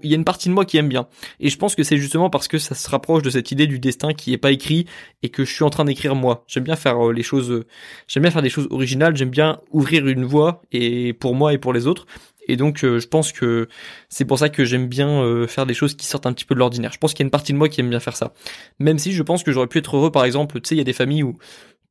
il 0.02 0.11
y 0.11 0.12
a 0.12 0.17
une 0.17 0.25
partie 0.26 0.50
de 0.50 0.55
moi 0.55 0.67
qui 0.67 0.76
aime 0.76 0.90
bien. 0.90 1.09
Et 1.40 1.49
je 1.49 1.57
pense 1.57 1.75
que 1.75 1.83
c'est 1.83 1.97
justement 1.97 2.29
parce 2.29 2.47
que 2.47 2.59
ça 2.59 2.75
se 2.75 2.90
rapproche 2.90 3.23
de 3.23 3.31
cette 3.31 3.50
idée 3.50 3.67
du 3.67 3.79
destin 3.79 4.12
qui 4.12 4.35
est 4.35 4.38
pas 4.38 4.50
écrit 4.50 4.85
et 5.23 5.31
que 5.31 5.47
je 5.47 5.55
suis 5.55 5.64
en 5.64 5.71
train 5.71 5.87
d'écrire 5.87 6.14
moi. 6.14 6.45
J'aime 6.47 6.64
bien 6.64 6.76
faire 6.76 7.09
euh, 7.09 7.12
les 7.14 7.23
choses, 7.23 7.50
euh, 7.50 7.67
j'aime 8.07 8.23
bien 8.23 8.31
faire 8.31 8.43
des 8.43 8.50
choses 8.50 8.69
originales, 8.71 9.17
j'aime 9.17 9.31
bien 9.31 9.62
ouvrir 9.71 10.07
une 10.07 10.26
voie 10.26 10.61
et 10.73 11.14
pour 11.14 11.35
moi 11.35 11.55
et 11.55 11.59
pour 11.59 11.73
les 11.73 11.87
autres. 11.87 12.07
Et 12.50 12.57
donc, 12.57 12.85
euh, 12.85 12.99
je 12.99 13.07
pense 13.07 13.30
que 13.30 13.69
c'est 14.09 14.25
pour 14.25 14.38
ça 14.38 14.49
que 14.49 14.64
j'aime 14.64 14.88
bien 14.88 15.09
euh, 15.09 15.47
faire 15.47 15.66
des 15.66 15.75
choses 15.75 15.95
qui 15.95 16.07
sortent 16.07 16.26
un 16.26 16.33
petit 16.33 16.45
peu 16.45 16.54
de 16.54 16.59
l'ordinaire. 16.59 16.92
Je 16.92 16.99
pense 16.99 17.14
qu'il 17.14 17.23
y 17.23 17.25
a 17.25 17.28
une 17.28 17.30
partie 17.30 17.52
de 17.52 17.59
moi 17.59 17.69
qui 17.69 17.80
aime 17.80 17.90
bien 17.90 18.00
faire 18.00 18.16
ça. 18.16 18.33
Même 18.80 18.99
si 18.99 19.12
je 19.12 19.23
pense 19.23 19.45
que 19.45 19.52
j'aurais 19.52 19.69
pu 19.69 19.78
être 19.78 19.97
heureux, 19.97 20.11
par 20.11 20.25
exemple, 20.25 20.61
tu 20.61 20.69
sais, 20.69 20.75
il 20.75 20.78
y 20.78 20.80
a 20.80 20.85
des 20.85 20.92
familles 20.92 21.23
où 21.23 21.38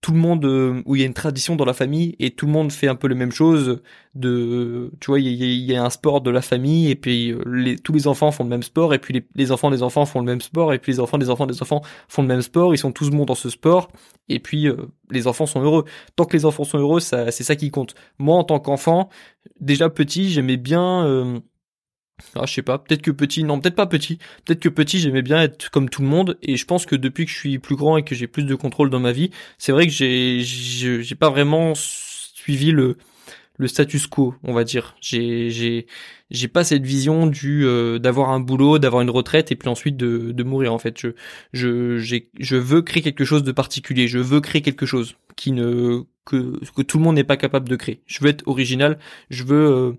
tout 0.01 0.13
le 0.13 0.17
monde 0.17 0.45
euh, 0.45 0.81
où 0.85 0.95
il 0.95 1.01
y 1.01 1.03
a 1.03 1.07
une 1.07 1.13
tradition 1.13 1.57
dans 1.57 1.65
la 1.65 1.73
famille 1.73 2.15
et 2.19 2.31
tout 2.31 2.45
le 2.45 2.51
monde 2.53 2.71
fait 2.71 2.87
un 2.87 2.95
peu 2.95 3.07
les 3.07 3.15
mêmes 3.15 3.33
choses 3.33 3.81
de 4.15 4.91
tu 5.01 5.07
vois 5.07 5.19
il 5.19 5.27
y, 5.27 5.75
a, 5.75 5.83
un 5.83 5.89
sport 5.89 6.21
de 6.21 6.31
la 6.31 6.41
famille 6.41 6.89
et 6.89 6.95
puis 6.95 7.31
euh, 7.31 7.43
les, 7.45 7.77
tous 7.77 7.91
les 7.91 8.07
enfants 8.07 8.31
font 8.31 8.43
le 8.43 8.49
même 8.49 8.63
sport 8.63 8.93
et 8.93 8.99
puis 8.99 9.13
les, 9.13 9.25
les, 9.35 9.51
enfants 9.51 9.69
des 9.69 9.83
enfants 9.83 10.05
font 10.05 10.19
le 10.19 10.25
même 10.25 10.39
sport 10.39 10.73
et 10.73 10.79
puis 10.79 10.93
les 10.93 10.99
enfants 11.01 11.17
des 11.17 11.29
enfants 11.29 11.47
des 11.47 11.61
enfants 11.61 11.81
font 12.07 12.21
le 12.21 12.29
même 12.29 12.41
sport. 12.41 12.73
Ils 12.73 12.77
sont 12.77 12.93
tous 12.93 13.09
bons 13.09 13.25
dans 13.25 13.35
ce 13.35 13.49
sport 13.49 13.89
et 14.29 14.39
puis 14.39 14.67
euh, 14.67 14.77
les 15.11 15.27
enfants 15.27 15.45
sont 15.45 15.61
heureux. 15.61 15.83
Tant 16.15 16.25
que 16.25 16.35
les 16.37 16.45
enfants 16.45 16.63
sont 16.63 16.79
heureux 16.79 17.01
ça 17.01 17.29
c'est 17.31 17.43
ça 17.43 17.57
qui 17.57 17.69
compte. 17.69 17.93
Moi 18.19 18.37
en 18.37 18.45
tant 18.45 18.59
qu'enfant 18.59 19.09
déjà 19.59 19.89
petit 19.89 20.29
j'aimais 20.29 20.57
bien 20.57 21.41
ah, 22.35 22.45
je 22.45 22.53
sais 22.53 22.61
pas, 22.61 22.77
peut-être 22.77 23.01
que 23.01 23.11
petit, 23.11 23.43
non, 23.43 23.59
peut-être 23.59 23.75
pas 23.75 23.88
petit. 23.88 24.17
Peut-être 24.45 24.59
que 24.59 24.69
petit, 24.69 24.99
j'aimais 24.99 25.21
bien 25.21 25.41
être 25.41 25.69
comme 25.71 25.89
tout 25.89 26.01
le 26.01 26.07
monde, 26.07 26.38
et 26.41 26.57
je 26.57 26.65
pense 26.65 26.85
que 26.85 26.95
depuis 26.95 27.25
que 27.25 27.31
je 27.31 27.38
suis 27.38 27.59
plus 27.59 27.75
grand 27.75 27.97
et 27.97 28.03
que 28.03 28.15
j'ai 28.15 28.27
plus 28.27 28.43
de 28.43 28.55
contrôle 28.55 28.89
dans 28.89 28.99
ma 28.99 29.11
vie, 29.11 29.31
c'est 29.57 29.71
vrai 29.71 29.88
que 29.88 29.93
j'ai, 29.93 30.41
j'ai 30.43 31.15
pas 31.15 31.29
vraiment 31.29 31.73
suivi 31.75 32.71
le, 32.71 32.97
le 33.59 33.67
status 33.67 34.07
quo, 34.07 34.35
on 34.43 34.53
va 34.53 34.63
dire. 34.63 34.95
J'ai, 35.01 35.49
j'ai, 35.51 35.85
j'ai 36.31 36.47
pas 36.47 36.63
cette 36.63 36.85
vision 36.85 37.27
du 37.27 37.65
euh, 37.65 37.99
d'avoir 37.99 38.29
un 38.29 38.39
boulot, 38.39 38.79
d'avoir 38.79 39.01
une 39.01 39.09
retraite 39.09 39.51
et 39.51 39.55
puis 39.55 39.69
ensuite 39.69 39.97
de, 39.97 40.31
de 40.31 40.43
mourir. 40.43 40.73
En 40.73 40.79
fait, 40.79 40.97
je, 40.99 41.09
je, 41.53 42.21
je 42.39 42.55
veux 42.55 42.81
créer 42.81 43.03
quelque 43.03 43.25
chose 43.25 43.43
de 43.43 43.51
particulier. 43.51 44.07
Je 44.07 44.17
veux 44.17 44.39
créer 44.39 44.61
quelque 44.61 44.85
chose 44.85 45.15
qui 45.35 45.51
ne 45.51 46.03
que 46.25 46.59
que 46.73 46.81
tout 46.81 46.97
le 46.97 47.03
monde 47.03 47.15
n'est 47.15 47.25
pas 47.25 47.38
capable 47.38 47.67
de 47.67 47.75
créer. 47.75 48.01
Je 48.05 48.23
veux 48.23 48.29
être 48.29 48.47
original. 48.47 48.97
Je 49.29 49.43
veux 49.43 49.67
euh, 49.69 49.91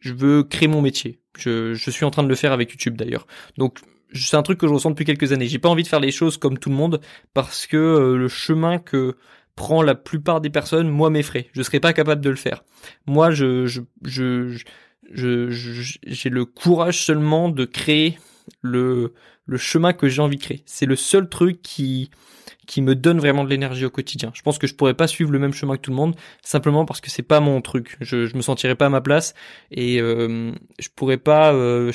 je 0.00 0.14
veux 0.14 0.42
créer 0.42 0.68
mon 0.68 0.80
métier. 0.80 1.20
Je, 1.36 1.74
suis 1.74 2.04
en 2.04 2.10
train 2.10 2.22
de 2.22 2.28
le 2.28 2.34
faire 2.34 2.52
avec 2.52 2.70
YouTube 2.70 2.96
d'ailleurs. 2.96 3.26
Donc 3.58 3.80
c'est 4.12 4.36
un 4.36 4.42
truc 4.42 4.58
que 4.58 4.66
je 4.66 4.72
ressens 4.72 4.90
depuis 4.90 5.04
quelques 5.04 5.32
années. 5.32 5.46
J'ai 5.46 5.58
pas 5.58 5.68
envie 5.68 5.82
de 5.82 5.88
faire 5.88 6.00
les 6.00 6.12
choses 6.12 6.36
comme 6.36 6.58
tout 6.58 6.70
le 6.70 6.76
monde 6.76 7.00
parce 7.32 7.66
que 7.66 7.76
euh, 7.76 8.16
le 8.16 8.28
chemin 8.28 8.78
que 8.78 9.16
prend 9.56 9.82
la 9.82 9.94
plupart 9.94 10.40
des 10.40 10.50
personnes, 10.50 10.88
moi, 10.88 11.10
m'effraie. 11.10 11.48
Je 11.52 11.62
serais 11.62 11.80
pas 11.80 11.92
capable 11.92 12.20
de 12.20 12.30
le 12.30 12.36
faire. 12.36 12.64
Moi, 13.06 13.30
je, 13.30 13.66
je, 13.66 13.80
je, 14.02 14.58
je, 15.12 15.98
j'ai 16.06 16.30
le 16.30 16.44
courage 16.44 17.04
seulement 17.04 17.48
de 17.48 17.64
créer 17.64 18.18
le, 18.62 19.14
le 19.46 19.56
chemin 19.56 19.92
que 19.92 20.08
j'ai 20.08 20.22
envie 20.22 20.36
de 20.36 20.42
créer. 20.42 20.62
C'est 20.66 20.86
le 20.86 20.96
seul 20.96 21.28
truc 21.28 21.62
qui, 21.62 22.10
qui 22.66 22.82
me 22.82 22.94
donne 22.94 23.18
vraiment 23.18 23.44
de 23.44 23.50
l'énergie 23.50 23.84
au 23.84 23.90
quotidien. 23.90 24.30
Je 24.34 24.42
pense 24.42 24.58
que 24.58 24.66
je 24.66 24.74
pourrais 24.74 24.94
pas 24.94 25.06
suivre 25.06 25.30
le 25.30 25.38
même 25.38 25.52
chemin 25.52 25.76
que 25.76 25.82
tout 25.82 25.90
le 25.90 25.96
monde 25.96 26.14
simplement 26.42 26.84
parce 26.84 27.00
que 27.00 27.10
c'est 27.10 27.22
pas 27.22 27.40
mon 27.40 27.60
truc. 27.60 27.96
Je, 28.00 28.34
me 28.36 28.42
sentirais 28.42 28.74
pas 28.74 28.86
à 28.86 28.90
ma 28.90 29.00
place 29.00 29.34
et 29.70 30.00
euh, 30.00 30.52
je 30.78 30.88
pourrais 30.94 31.18
pas. 31.18 31.52
Euh, 31.54 31.92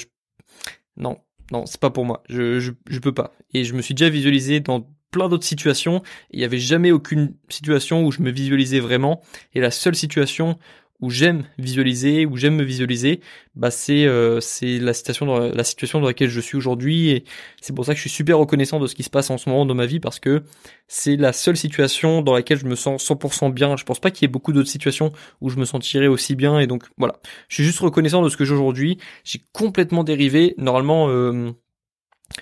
Non, 0.97 1.17
non, 1.51 1.65
c'est 1.65 1.79
pas 1.79 1.89
pour 1.89 2.05
moi. 2.05 2.23
Je, 2.29 2.59
je, 2.59 2.71
je 2.89 2.99
peux 2.99 3.13
pas. 3.13 3.33
Et 3.53 3.63
je 3.63 3.73
me 3.73 3.81
suis 3.81 3.93
déjà 3.93 4.09
visualisé 4.09 4.59
dans 4.59 4.87
plein 5.11 5.29
d'autres 5.29 5.45
situations. 5.45 6.01
Il 6.31 6.39
y 6.39 6.43
avait 6.43 6.59
jamais 6.59 6.91
aucune 6.91 7.33
situation 7.49 8.05
où 8.05 8.11
je 8.11 8.21
me 8.21 8.31
visualisais 8.31 8.79
vraiment. 8.79 9.21
Et 9.53 9.59
la 9.59 9.71
seule 9.71 9.95
situation 9.95 10.57
où 11.01 11.09
j'aime 11.09 11.45
visualiser, 11.57 12.25
où 12.25 12.35
j'aime 12.35 12.55
me 12.55 12.63
visualiser, 12.63 13.21
bah 13.55 13.71
c'est 13.71 14.05
euh, 14.05 14.41
c'est 14.41 14.79
la 14.79 14.93
situation 14.93 15.25
dans 15.25 15.39
la, 15.39 15.63
situation 15.63 16.01
dans 16.01 16.07
laquelle 16.07 16.29
je 16.29 16.41
suis 16.41 16.57
aujourd'hui 16.57 17.09
et 17.09 17.23
c'est 17.61 17.73
pour 17.73 17.85
ça 17.85 17.93
que 17.93 17.97
je 17.97 18.01
suis 18.01 18.09
super 18.09 18.37
reconnaissant 18.37 18.79
de 18.79 18.87
ce 18.87 18.95
qui 18.95 19.03
se 19.03 19.09
passe 19.09 19.29
en 19.29 19.37
ce 19.37 19.49
moment 19.49 19.65
dans 19.65 19.75
ma 19.75 19.85
vie 19.85 20.01
parce 20.01 20.19
que 20.19 20.43
c'est 20.87 21.15
la 21.15 21.31
seule 21.31 21.55
situation 21.55 22.21
dans 22.21 22.33
laquelle 22.33 22.57
je 22.57 22.65
me 22.65 22.75
sens 22.75 23.09
100% 23.09 23.53
bien. 23.53 23.77
Je 23.77 23.85
pense 23.85 23.99
pas 23.99 24.11
qu'il 24.11 24.23
y 24.23 24.25
ait 24.25 24.31
beaucoup 24.31 24.51
d'autres 24.51 24.69
situations 24.69 25.13
où 25.39 25.49
je 25.49 25.57
me 25.57 25.65
sentirais 25.65 26.07
aussi 26.07 26.35
bien 26.35 26.59
et 26.59 26.67
donc 26.67 26.83
voilà. 26.97 27.19
Je 27.47 27.55
suis 27.55 27.63
juste 27.63 27.79
reconnaissant 27.79 28.21
de 28.21 28.29
ce 28.29 28.35
que 28.35 28.43
j'ai 28.43 28.53
aujourd'hui. 28.53 28.97
J'ai 29.23 29.41
complètement 29.53 30.03
dérivé. 30.03 30.53
Normalement 30.57 31.07
euh, 31.09 31.51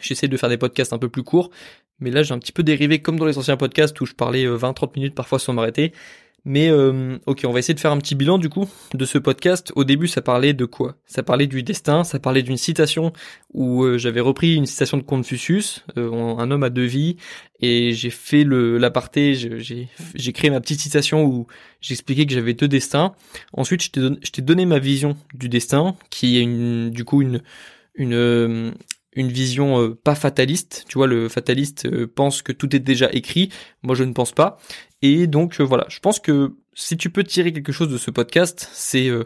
j'essaie 0.01 0.27
de 0.27 0.37
faire 0.37 0.49
des 0.49 0.57
podcasts 0.57 0.93
un 0.93 0.99
peu 0.99 1.09
plus 1.09 1.23
courts, 1.23 1.51
mais 1.99 2.09
là 2.09 2.23
j'ai 2.23 2.33
un 2.33 2.39
petit 2.39 2.51
peu 2.51 2.63
dérivé 2.63 3.03
comme 3.03 3.19
dans 3.19 3.25
les 3.25 3.37
anciens 3.37 3.57
podcasts 3.57 3.99
où 4.01 4.07
je 4.07 4.13
parlais 4.13 4.47
20-30 4.47 4.83
euh, 4.83 4.87
minutes 4.95 5.15
parfois 5.15 5.37
sans 5.37 5.53
m'arrêter. 5.53 5.93
Mais 6.49 6.69
euh, 6.69 7.17
ok, 7.25 7.41
on 7.43 7.51
va 7.51 7.59
essayer 7.59 7.73
de 7.73 7.79
faire 7.81 7.91
un 7.91 7.97
petit 7.97 8.15
bilan 8.15 8.37
du 8.37 8.47
coup 8.47 8.69
de 8.93 9.03
ce 9.03 9.17
podcast. 9.17 9.73
Au 9.75 9.83
début, 9.83 10.07
ça 10.07 10.21
parlait 10.21 10.53
de 10.53 10.63
quoi? 10.63 10.95
Ça 11.05 11.21
parlait 11.21 11.45
du 11.45 11.61
destin, 11.61 12.05
ça 12.05 12.19
parlait 12.19 12.41
d'une 12.41 12.55
citation 12.55 13.11
où 13.53 13.83
euh, 13.83 13.97
j'avais 13.97 14.21
repris 14.21 14.55
une 14.55 14.65
citation 14.65 14.95
de 14.95 15.03
Confucius, 15.03 15.83
euh, 15.97 16.09
un 16.37 16.49
homme 16.49 16.63
à 16.63 16.69
deux 16.69 16.85
vies, 16.85 17.17
et 17.59 17.91
j'ai 17.91 18.09
fait 18.09 18.45
le 18.45 18.77
l'aparté, 18.77 19.33
j'ai 19.33 20.31
créé 20.31 20.49
ma 20.49 20.61
petite 20.61 20.79
citation 20.79 21.25
où 21.25 21.47
j'expliquais 21.81 22.25
que 22.25 22.33
j'avais 22.33 22.53
deux 22.53 22.69
destins. 22.69 23.13
Ensuite, 23.51 23.83
je 23.83 24.31
t'ai 24.31 24.41
donné, 24.41 24.65
ma 24.65 24.79
vision 24.79 25.17
du 25.33 25.49
destin, 25.49 25.97
qui 26.09 26.37
est 26.37 26.89
du 26.89 27.03
coup 27.03 27.21
une 27.21 27.41
une 27.95 28.73
une 29.17 29.29
vision 29.29 29.81
euh, 29.81 29.95
pas 30.01 30.15
fataliste. 30.15 30.85
Tu 30.87 30.97
vois, 30.97 31.07
le 31.07 31.27
fataliste 31.27 31.89
pense 32.05 32.41
que 32.41 32.53
tout 32.53 32.73
est 32.73 32.79
déjà 32.79 33.09
écrit. 33.11 33.49
Moi, 33.81 33.95
je 33.95 34.03
ne 34.03 34.13
pense 34.13 34.31
pas. 34.31 34.59
Et 35.01 35.27
donc 35.27 35.59
euh, 35.59 35.63
voilà, 35.63 35.85
je 35.89 35.99
pense 35.99 36.19
que 36.19 36.55
si 36.73 36.95
tu 36.95 37.09
peux 37.09 37.23
tirer 37.23 37.53
quelque 37.53 37.71
chose 37.71 37.89
de 37.89 37.97
ce 37.97 38.11
podcast, 38.11 38.69
c'est 38.71 39.07
euh, 39.09 39.23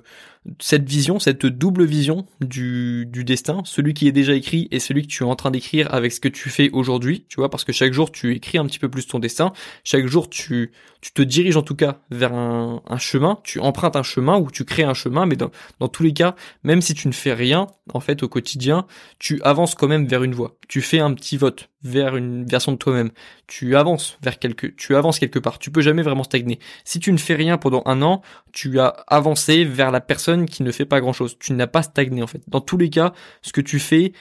cette 0.60 0.88
vision, 0.88 1.20
cette 1.20 1.46
double 1.46 1.84
vision 1.84 2.26
du, 2.40 3.06
du 3.06 3.24
destin, 3.24 3.62
celui 3.66 3.94
qui 3.94 4.08
est 4.08 4.12
déjà 4.12 4.34
écrit 4.34 4.68
et 4.72 4.80
celui 4.80 5.04
que 5.04 5.08
tu 5.08 5.24
es 5.24 5.26
en 5.26 5.36
train 5.36 5.52
d'écrire 5.52 5.94
avec 5.94 6.12
ce 6.12 6.20
que 6.20 6.30
tu 6.30 6.50
fais 6.50 6.70
aujourd'hui, 6.72 7.26
tu 7.30 7.36
vois, 7.36 7.50
parce 7.50 7.64
que 7.64 7.74
chaque 7.74 7.94
jour 7.94 8.12
tu 8.12 8.34
écris 8.34 8.58
un 8.58 8.66
petit 8.66 8.80
peu 8.80 8.90
plus 8.90 9.06
ton 9.06 9.20
destin, 9.20 9.54
chaque 9.84 10.08
jour 10.08 10.30
tu, 10.30 10.72
tu 11.02 11.12
te 11.14 11.22
diriges 11.22 11.58
en 11.58 11.62
tout 11.62 11.76
cas 11.76 12.00
vers 12.10 12.34
un, 12.34 12.82
un 12.88 12.98
chemin, 12.98 13.40
tu 13.44 13.60
empruntes 13.60 13.96
un 13.96 14.04
chemin 14.04 14.40
ou 14.40 14.50
tu 14.50 14.66
crées 14.66 14.84
un 14.84 14.94
chemin, 14.94 15.26
mais 15.26 15.36
dans, 15.36 15.52
dans 15.80 15.88
tous 15.88 16.04
les 16.04 16.14
cas, 16.14 16.36
même 16.64 16.82
si 16.82 16.94
tu 16.94 17.08
ne 17.08 17.14
fais 17.14 17.34
rien, 17.34 17.68
en 17.94 18.00
fait, 18.00 18.24
au 18.24 18.30
quotidien, 18.30 18.88
tu 19.20 19.42
avances 19.44 19.76
quand 19.76 19.88
même 19.88 20.08
vers 20.08 20.24
une 20.24 20.34
voie, 20.34 20.58
tu 20.68 20.82
fais 20.82 21.00
un 21.00 21.14
petit 21.14 21.38
vote 21.38 21.70
vers 21.84 22.16
une 22.16 22.46
version 22.46 22.72
de 22.72 22.78
toi-même, 22.78 23.12
tu 23.48 23.76
avances 23.76 24.18
vers 24.22 24.40
quelque, 24.40 24.68
tu 24.68 24.96
avances 24.96 25.20
quelque 25.20 25.40
part, 25.40 25.60
tu 25.62 25.72
peux 25.72 25.82
jamais 25.82 26.02
vraiment 26.02 26.24
stagner. 26.24 26.60
Si 26.84 27.00
tu 27.00 27.12
ne 27.14 27.18
fais 27.18 27.36
rien 27.36 27.58
pendant 27.58 27.84
un 27.86 28.02
an, 28.02 28.22
tu 28.52 28.80
as 28.80 28.88
avancé 29.08 29.64
vers 29.64 29.92
la 29.92 30.02
personne 30.02 30.46
qui 30.46 30.64
ne 30.64 30.72
fait 30.72 30.86
pas 30.86 31.00
grand 31.00 31.14
chose. 31.14 31.38
Tu 31.40 31.54
n'as 31.54 31.68
pas 31.68 31.84
stagné 31.84 32.22
en 32.22 32.28
fait. 32.28 32.42
Dans 32.48 32.62
tous 32.62 32.78
les 32.78 32.90
cas, 32.90 33.14
ce 33.42 33.54
que 33.54 33.62
tu 33.62 33.80
fais, 33.80 34.12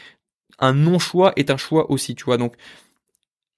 un 0.58 0.74
non-choix 0.74 1.32
est 1.36 1.50
un 1.50 1.56
choix 1.56 1.90
aussi, 1.90 2.14
tu 2.14 2.24
vois. 2.24 2.36
Donc, 2.36 2.54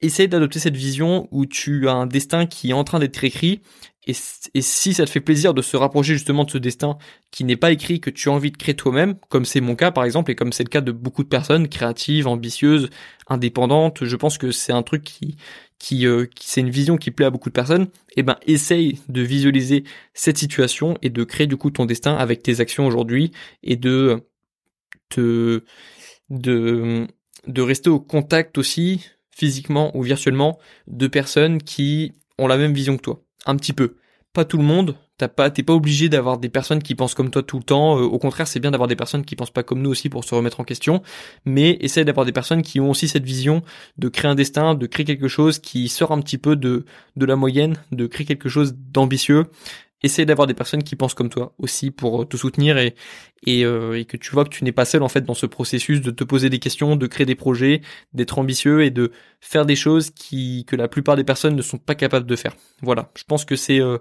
essaye 0.00 0.28
d'adopter 0.28 0.58
cette 0.58 0.76
vision 0.76 1.28
où 1.30 1.46
tu 1.46 1.88
as 1.88 1.92
un 1.92 2.06
destin 2.06 2.46
qui 2.46 2.70
est 2.70 2.74
en 2.74 2.84
train 2.84 2.98
d'être 2.98 3.22
écrit 3.24 3.60
et, 4.04 4.14
si 4.14 4.94
ça 4.94 5.04
te 5.04 5.10
fait 5.10 5.20
plaisir 5.20 5.54
de 5.54 5.62
se 5.62 5.76
rapprocher 5.76 6.14
justement 6.14 6.42
de 6.44 6.50
ce 6.50 6.58
destin 6.58 6.98
qui 7.30 7.44
n'est 7.44 7.56
pas 7.56 7.70
écrit, 7.70 8.00
que 8.00 8.10
tu 8.10 8.28
as 8.28 8.32
envie 8.32 8.50
de 8.50 8.56
créer 8.56 8.74
toi-même, 8.74 9.14
comme 9.28 9.44
c'est 9.44 9.60
mon 9.60 9.76
cas 9.76 9.92
par 9.92 10.04
exemple, 10.04 10.32
et 10.32 10.34
comme 10.34 10.52
c'est 10.52 10.64
le 10.64 10.70
cas 10.70 10.80
de 10.80 10.90
beaucoup 10.90 11.22
de 11.22 11.28
personnes 11.28 11.68
créatives, 11.68 12.26
ambitieuses, 12.26 12.90
indépendantes, 13.28 14.04
je 14.04 14.16
pense 14.16 14.38
que 14.38 14.50
c'est 14.50 14.72
un 14.72 14.82
truc 14.82 15.04
qui, 15.04 15.36
qui, 15.82 16.06
euh, 16.06 16.26
qui 16.26 16.48
c'est 16.48 16.60
une 16.60 16.70
vision 16.70 16.96
qui 16.96 17.10
plaît 17.10 17.26
à 17.26 17.30
beaucoup 17.30 17.48
de 17.48 17.54
personnes, 17.54 17.88
eh 18.16 18.22
ben 18.22 18.36
essaye 18.46 19.00
de 19.08 19.20
visualiser 19.20 19.82
cette 20.14 20.38
situation 20.38 20.96
et 21.02 21.10
de 21.10 21.24
créer 21.24 21.48
du 21.48 21.56
coup 21.56 21.72
ton 21.72 21.86
destin 21.86 22.14
avec 22.14 22.40
tes 22.40 22.60
actions 22.60 22.86
aujourd'hui 22.86 23.32
et 23.64 23.74
de 23.74 24.20
te 25.08 25.64
de 26.30 27.08
de 27.48 27.62
rester 27.62 27.90
au 27.90 27.98
contact 27.98 28.58
aussi 28.58 29.10
physiquement 29.32 29.90
ou 29.96 30.02
virtuellement 30.02 30.60
de 30.86 31.08
personnes 31.08 31.60
qui 31.60 32.12
ont 32.38 32.46
la 32.46 32.58
même 32.58 32.74
vision 32.74 32.96
que 32.96 33.02
toi 33.02 33.20
un 33.44 33.56
petit 33.56 33.72
peu. 33.72 33.96
Pas 34.32 34.44
tout 34.44 34.58
le 34.58 34.62
monde. 34.62 34.96
T'as 35.22 35.28
pas, 35.28 35.52
t'es 35.52 35.62
pas 35.62 35.72
obligé 35.72 36.08
d'avoir 36.08 36.36
des 36.36 36.48
personnes 36.48 36.82
qui 36.82 36.96
pensent 36.96 37.14
comme 37.14 37.30
toi 37.30 37.44
tout 37.44 37.56
le 37.56 37.62
temps. 37.62 37.96
Euh, 37.96 38.02
au 38.02 38.18
contraire, 38.18 38.48
c'est 38.48 38.58
bien 38.58 38.72
d'avoir 38.72 38.88
des 38.88 38.96
personnes 38.96 39.24
qui 39.24 39.36
pensent 39.36 39.52
pas 39.52 39.62
comme 39.62 39.80
nous 39.80 39.90
aussi 39.90 40.08
pour 40.08 40.24
se 40.24 40.34
remettre 40.34 40.58
en 40.58 40.64
question. 40.64 41.00
Mais 41.44 41.78
essaye 41.80 42.04
d'avoir 42.04 42.26
des 42.26 42.32
personnes 42.32 42.62
qui 42.62 42.80
ont 42.80 42.90
aussi 42.90 43.06
cette 43.06 43.22
vision 43.22 43.62
de 43.98 44.08
créer 44.08 44.28
un 44.28 44.34
destin, 44.34 44.74
de 44.74 44.84
créer 44.88 45.06
quelque 45.06 45.28
chose 45.28 45.60
qui 45.60 45.88
sort 45.88 46.10
un 46.10 46.20
petit 46.20 46.38
peu 46.38 46.56
de, 46.56 46.86
de 47.14 47.24
la 47.24 47.36
moyenne, 47.36 47.76
de 47.92 48.08
créer 48.08 48.26
quelque 48.26 48.48
chose 48.48 48.74
d'ambitieux 48.74 49.46
essaye 50.02 50.26
d'avoir 50.26 50.46
des 50.46 50.54
personnes 50.54 50.82
qui 50.82 50.96
pensent 50.96 51.14
comme 51.14 51.28
toi 51.28 51.54
aussi 51.58 51.90
pour 51.90 52.28
te 52.28 52.36
soutenir 52.36 52.78
et 52.78 52.94
et, 53.44 53.64
euh, 53.64 53.98
et 53.98 54.04
que 54.04 54.16
tu 54.16 54.30
vois 54.30 54.44
que 54.44 54.50
tu 54.50 54.62
n'es 54.64 54.72
pas 54.72 54.84
seul 54.84 55.02
en 55.02 55.08
fait 55.08 55.22
dans 55.22 55.34
ce 55.34 55.46
processus 55.46 56.00
de 56.00 56.10
te 56.10 56.22
poser 56.24 56.48
des 56.48 56.58
questions, 56.58 56.94
de 56.96 57.06
créer 57.06 57.26
des 57.26 57.34
projets, 57.34 57.80
d'être 58.14 58.38
ambitieux 58.38 58.84
et 58.84 58.90
de 58.90 59.10
faire 59.40 59.66
des 59.66 59.74
choses 59.74 60.10
qui 60.10 60.64
que 60.66 60.76
la 60.76 60.88
plupart 60.88 61.16
des 61.16 61.24
personnes 61.24 61.56
ne 61.56 61.62
sont 61.62 61.78
pas 61.78 61.94
capables 61.94 62.26
de 62.26 62.36
faire. 62.36 62.54
Voilà, 62.82 63.10
je 63.16 63.24
pense 63.24 63.44
que 63.44 63.56
c'est 63.56 63.80
euh, 63.80 63.98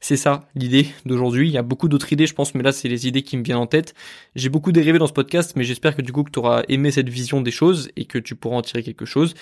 c'est 0.00 0.16
ça 0.16 0.48
l'idée 0.54 0.86
d'aujourd'hui. 1.06 1.48
Il 1.48 1.52
y 1.52 1.58
a 1.58 1.62
beaucoup 1.62 1.88
d'autres 1.88 2.12
idées, 2.12 2.26
je 2.26 2.34
pense, 2.34 2.54
mais 2.54 2.62
là 2.62 2.72
c'est 2.72 2.88
les 2.88 3.08
idées 3.08 3.22
qui 3.22 3.36
me 3.36 3.42
viennent 3.42 3.58
en 3.58 3.66
tête. 3.66 3.94
J'ai 4.36 4.48
beaucoup 4.48 4.70
dérivé 4.70 4.98
dans 4.98 5.06
ce 5.08 5.12
podcast, 5.12 5.54
mais 5.56 5.64
j'espère 5.64 5.96
que 5.96 6.02
du 6.02 6.12
coup 6.12 6.22
que 6.22 6.30
tu 6.30 6.38
auras 6.38 6.62
aimé 6.68 6.90
cette 6.90 7.08
vision 7.08 7.40
des 7.40 7.50
choses 7.50 7.90
et 7.96 8.04
que 8.04 8.18
tu 8.18 8.36
pourras 8.36 8.56
en 8.56 8.62
tirer 8.62 8.82
quelque 8.82 9.06
chose. 9.06 9.34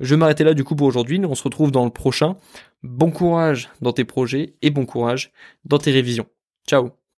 Je 0.00 0.14
vais 0.14 0.18
m'arrêter 0.18 0.44
là 0.44 0.54
du 0.54 0.64
coup 0.64 0.76
pour 0.76 0.86
aujourd'hui. 0.86 1.20
On 1.24 1.34
se 1.34 1.42
retrouve 1.42 1.70
dans 1.70 1.84
le 1.84 1.90
prochain. 1.90 2.36
Bon 2.82 3.10
courage 3.10 3.70
dans 3.80 3.92
tes 3.92 4.04
projets 4.04 4.54
et 4.62 4.70
bon 4.70 4.86
courage 4.86 5.32
dans 5.64 5.78
tes 5.78 5.90
révisions. 5.90 6.26
Ciao 6.68 6.98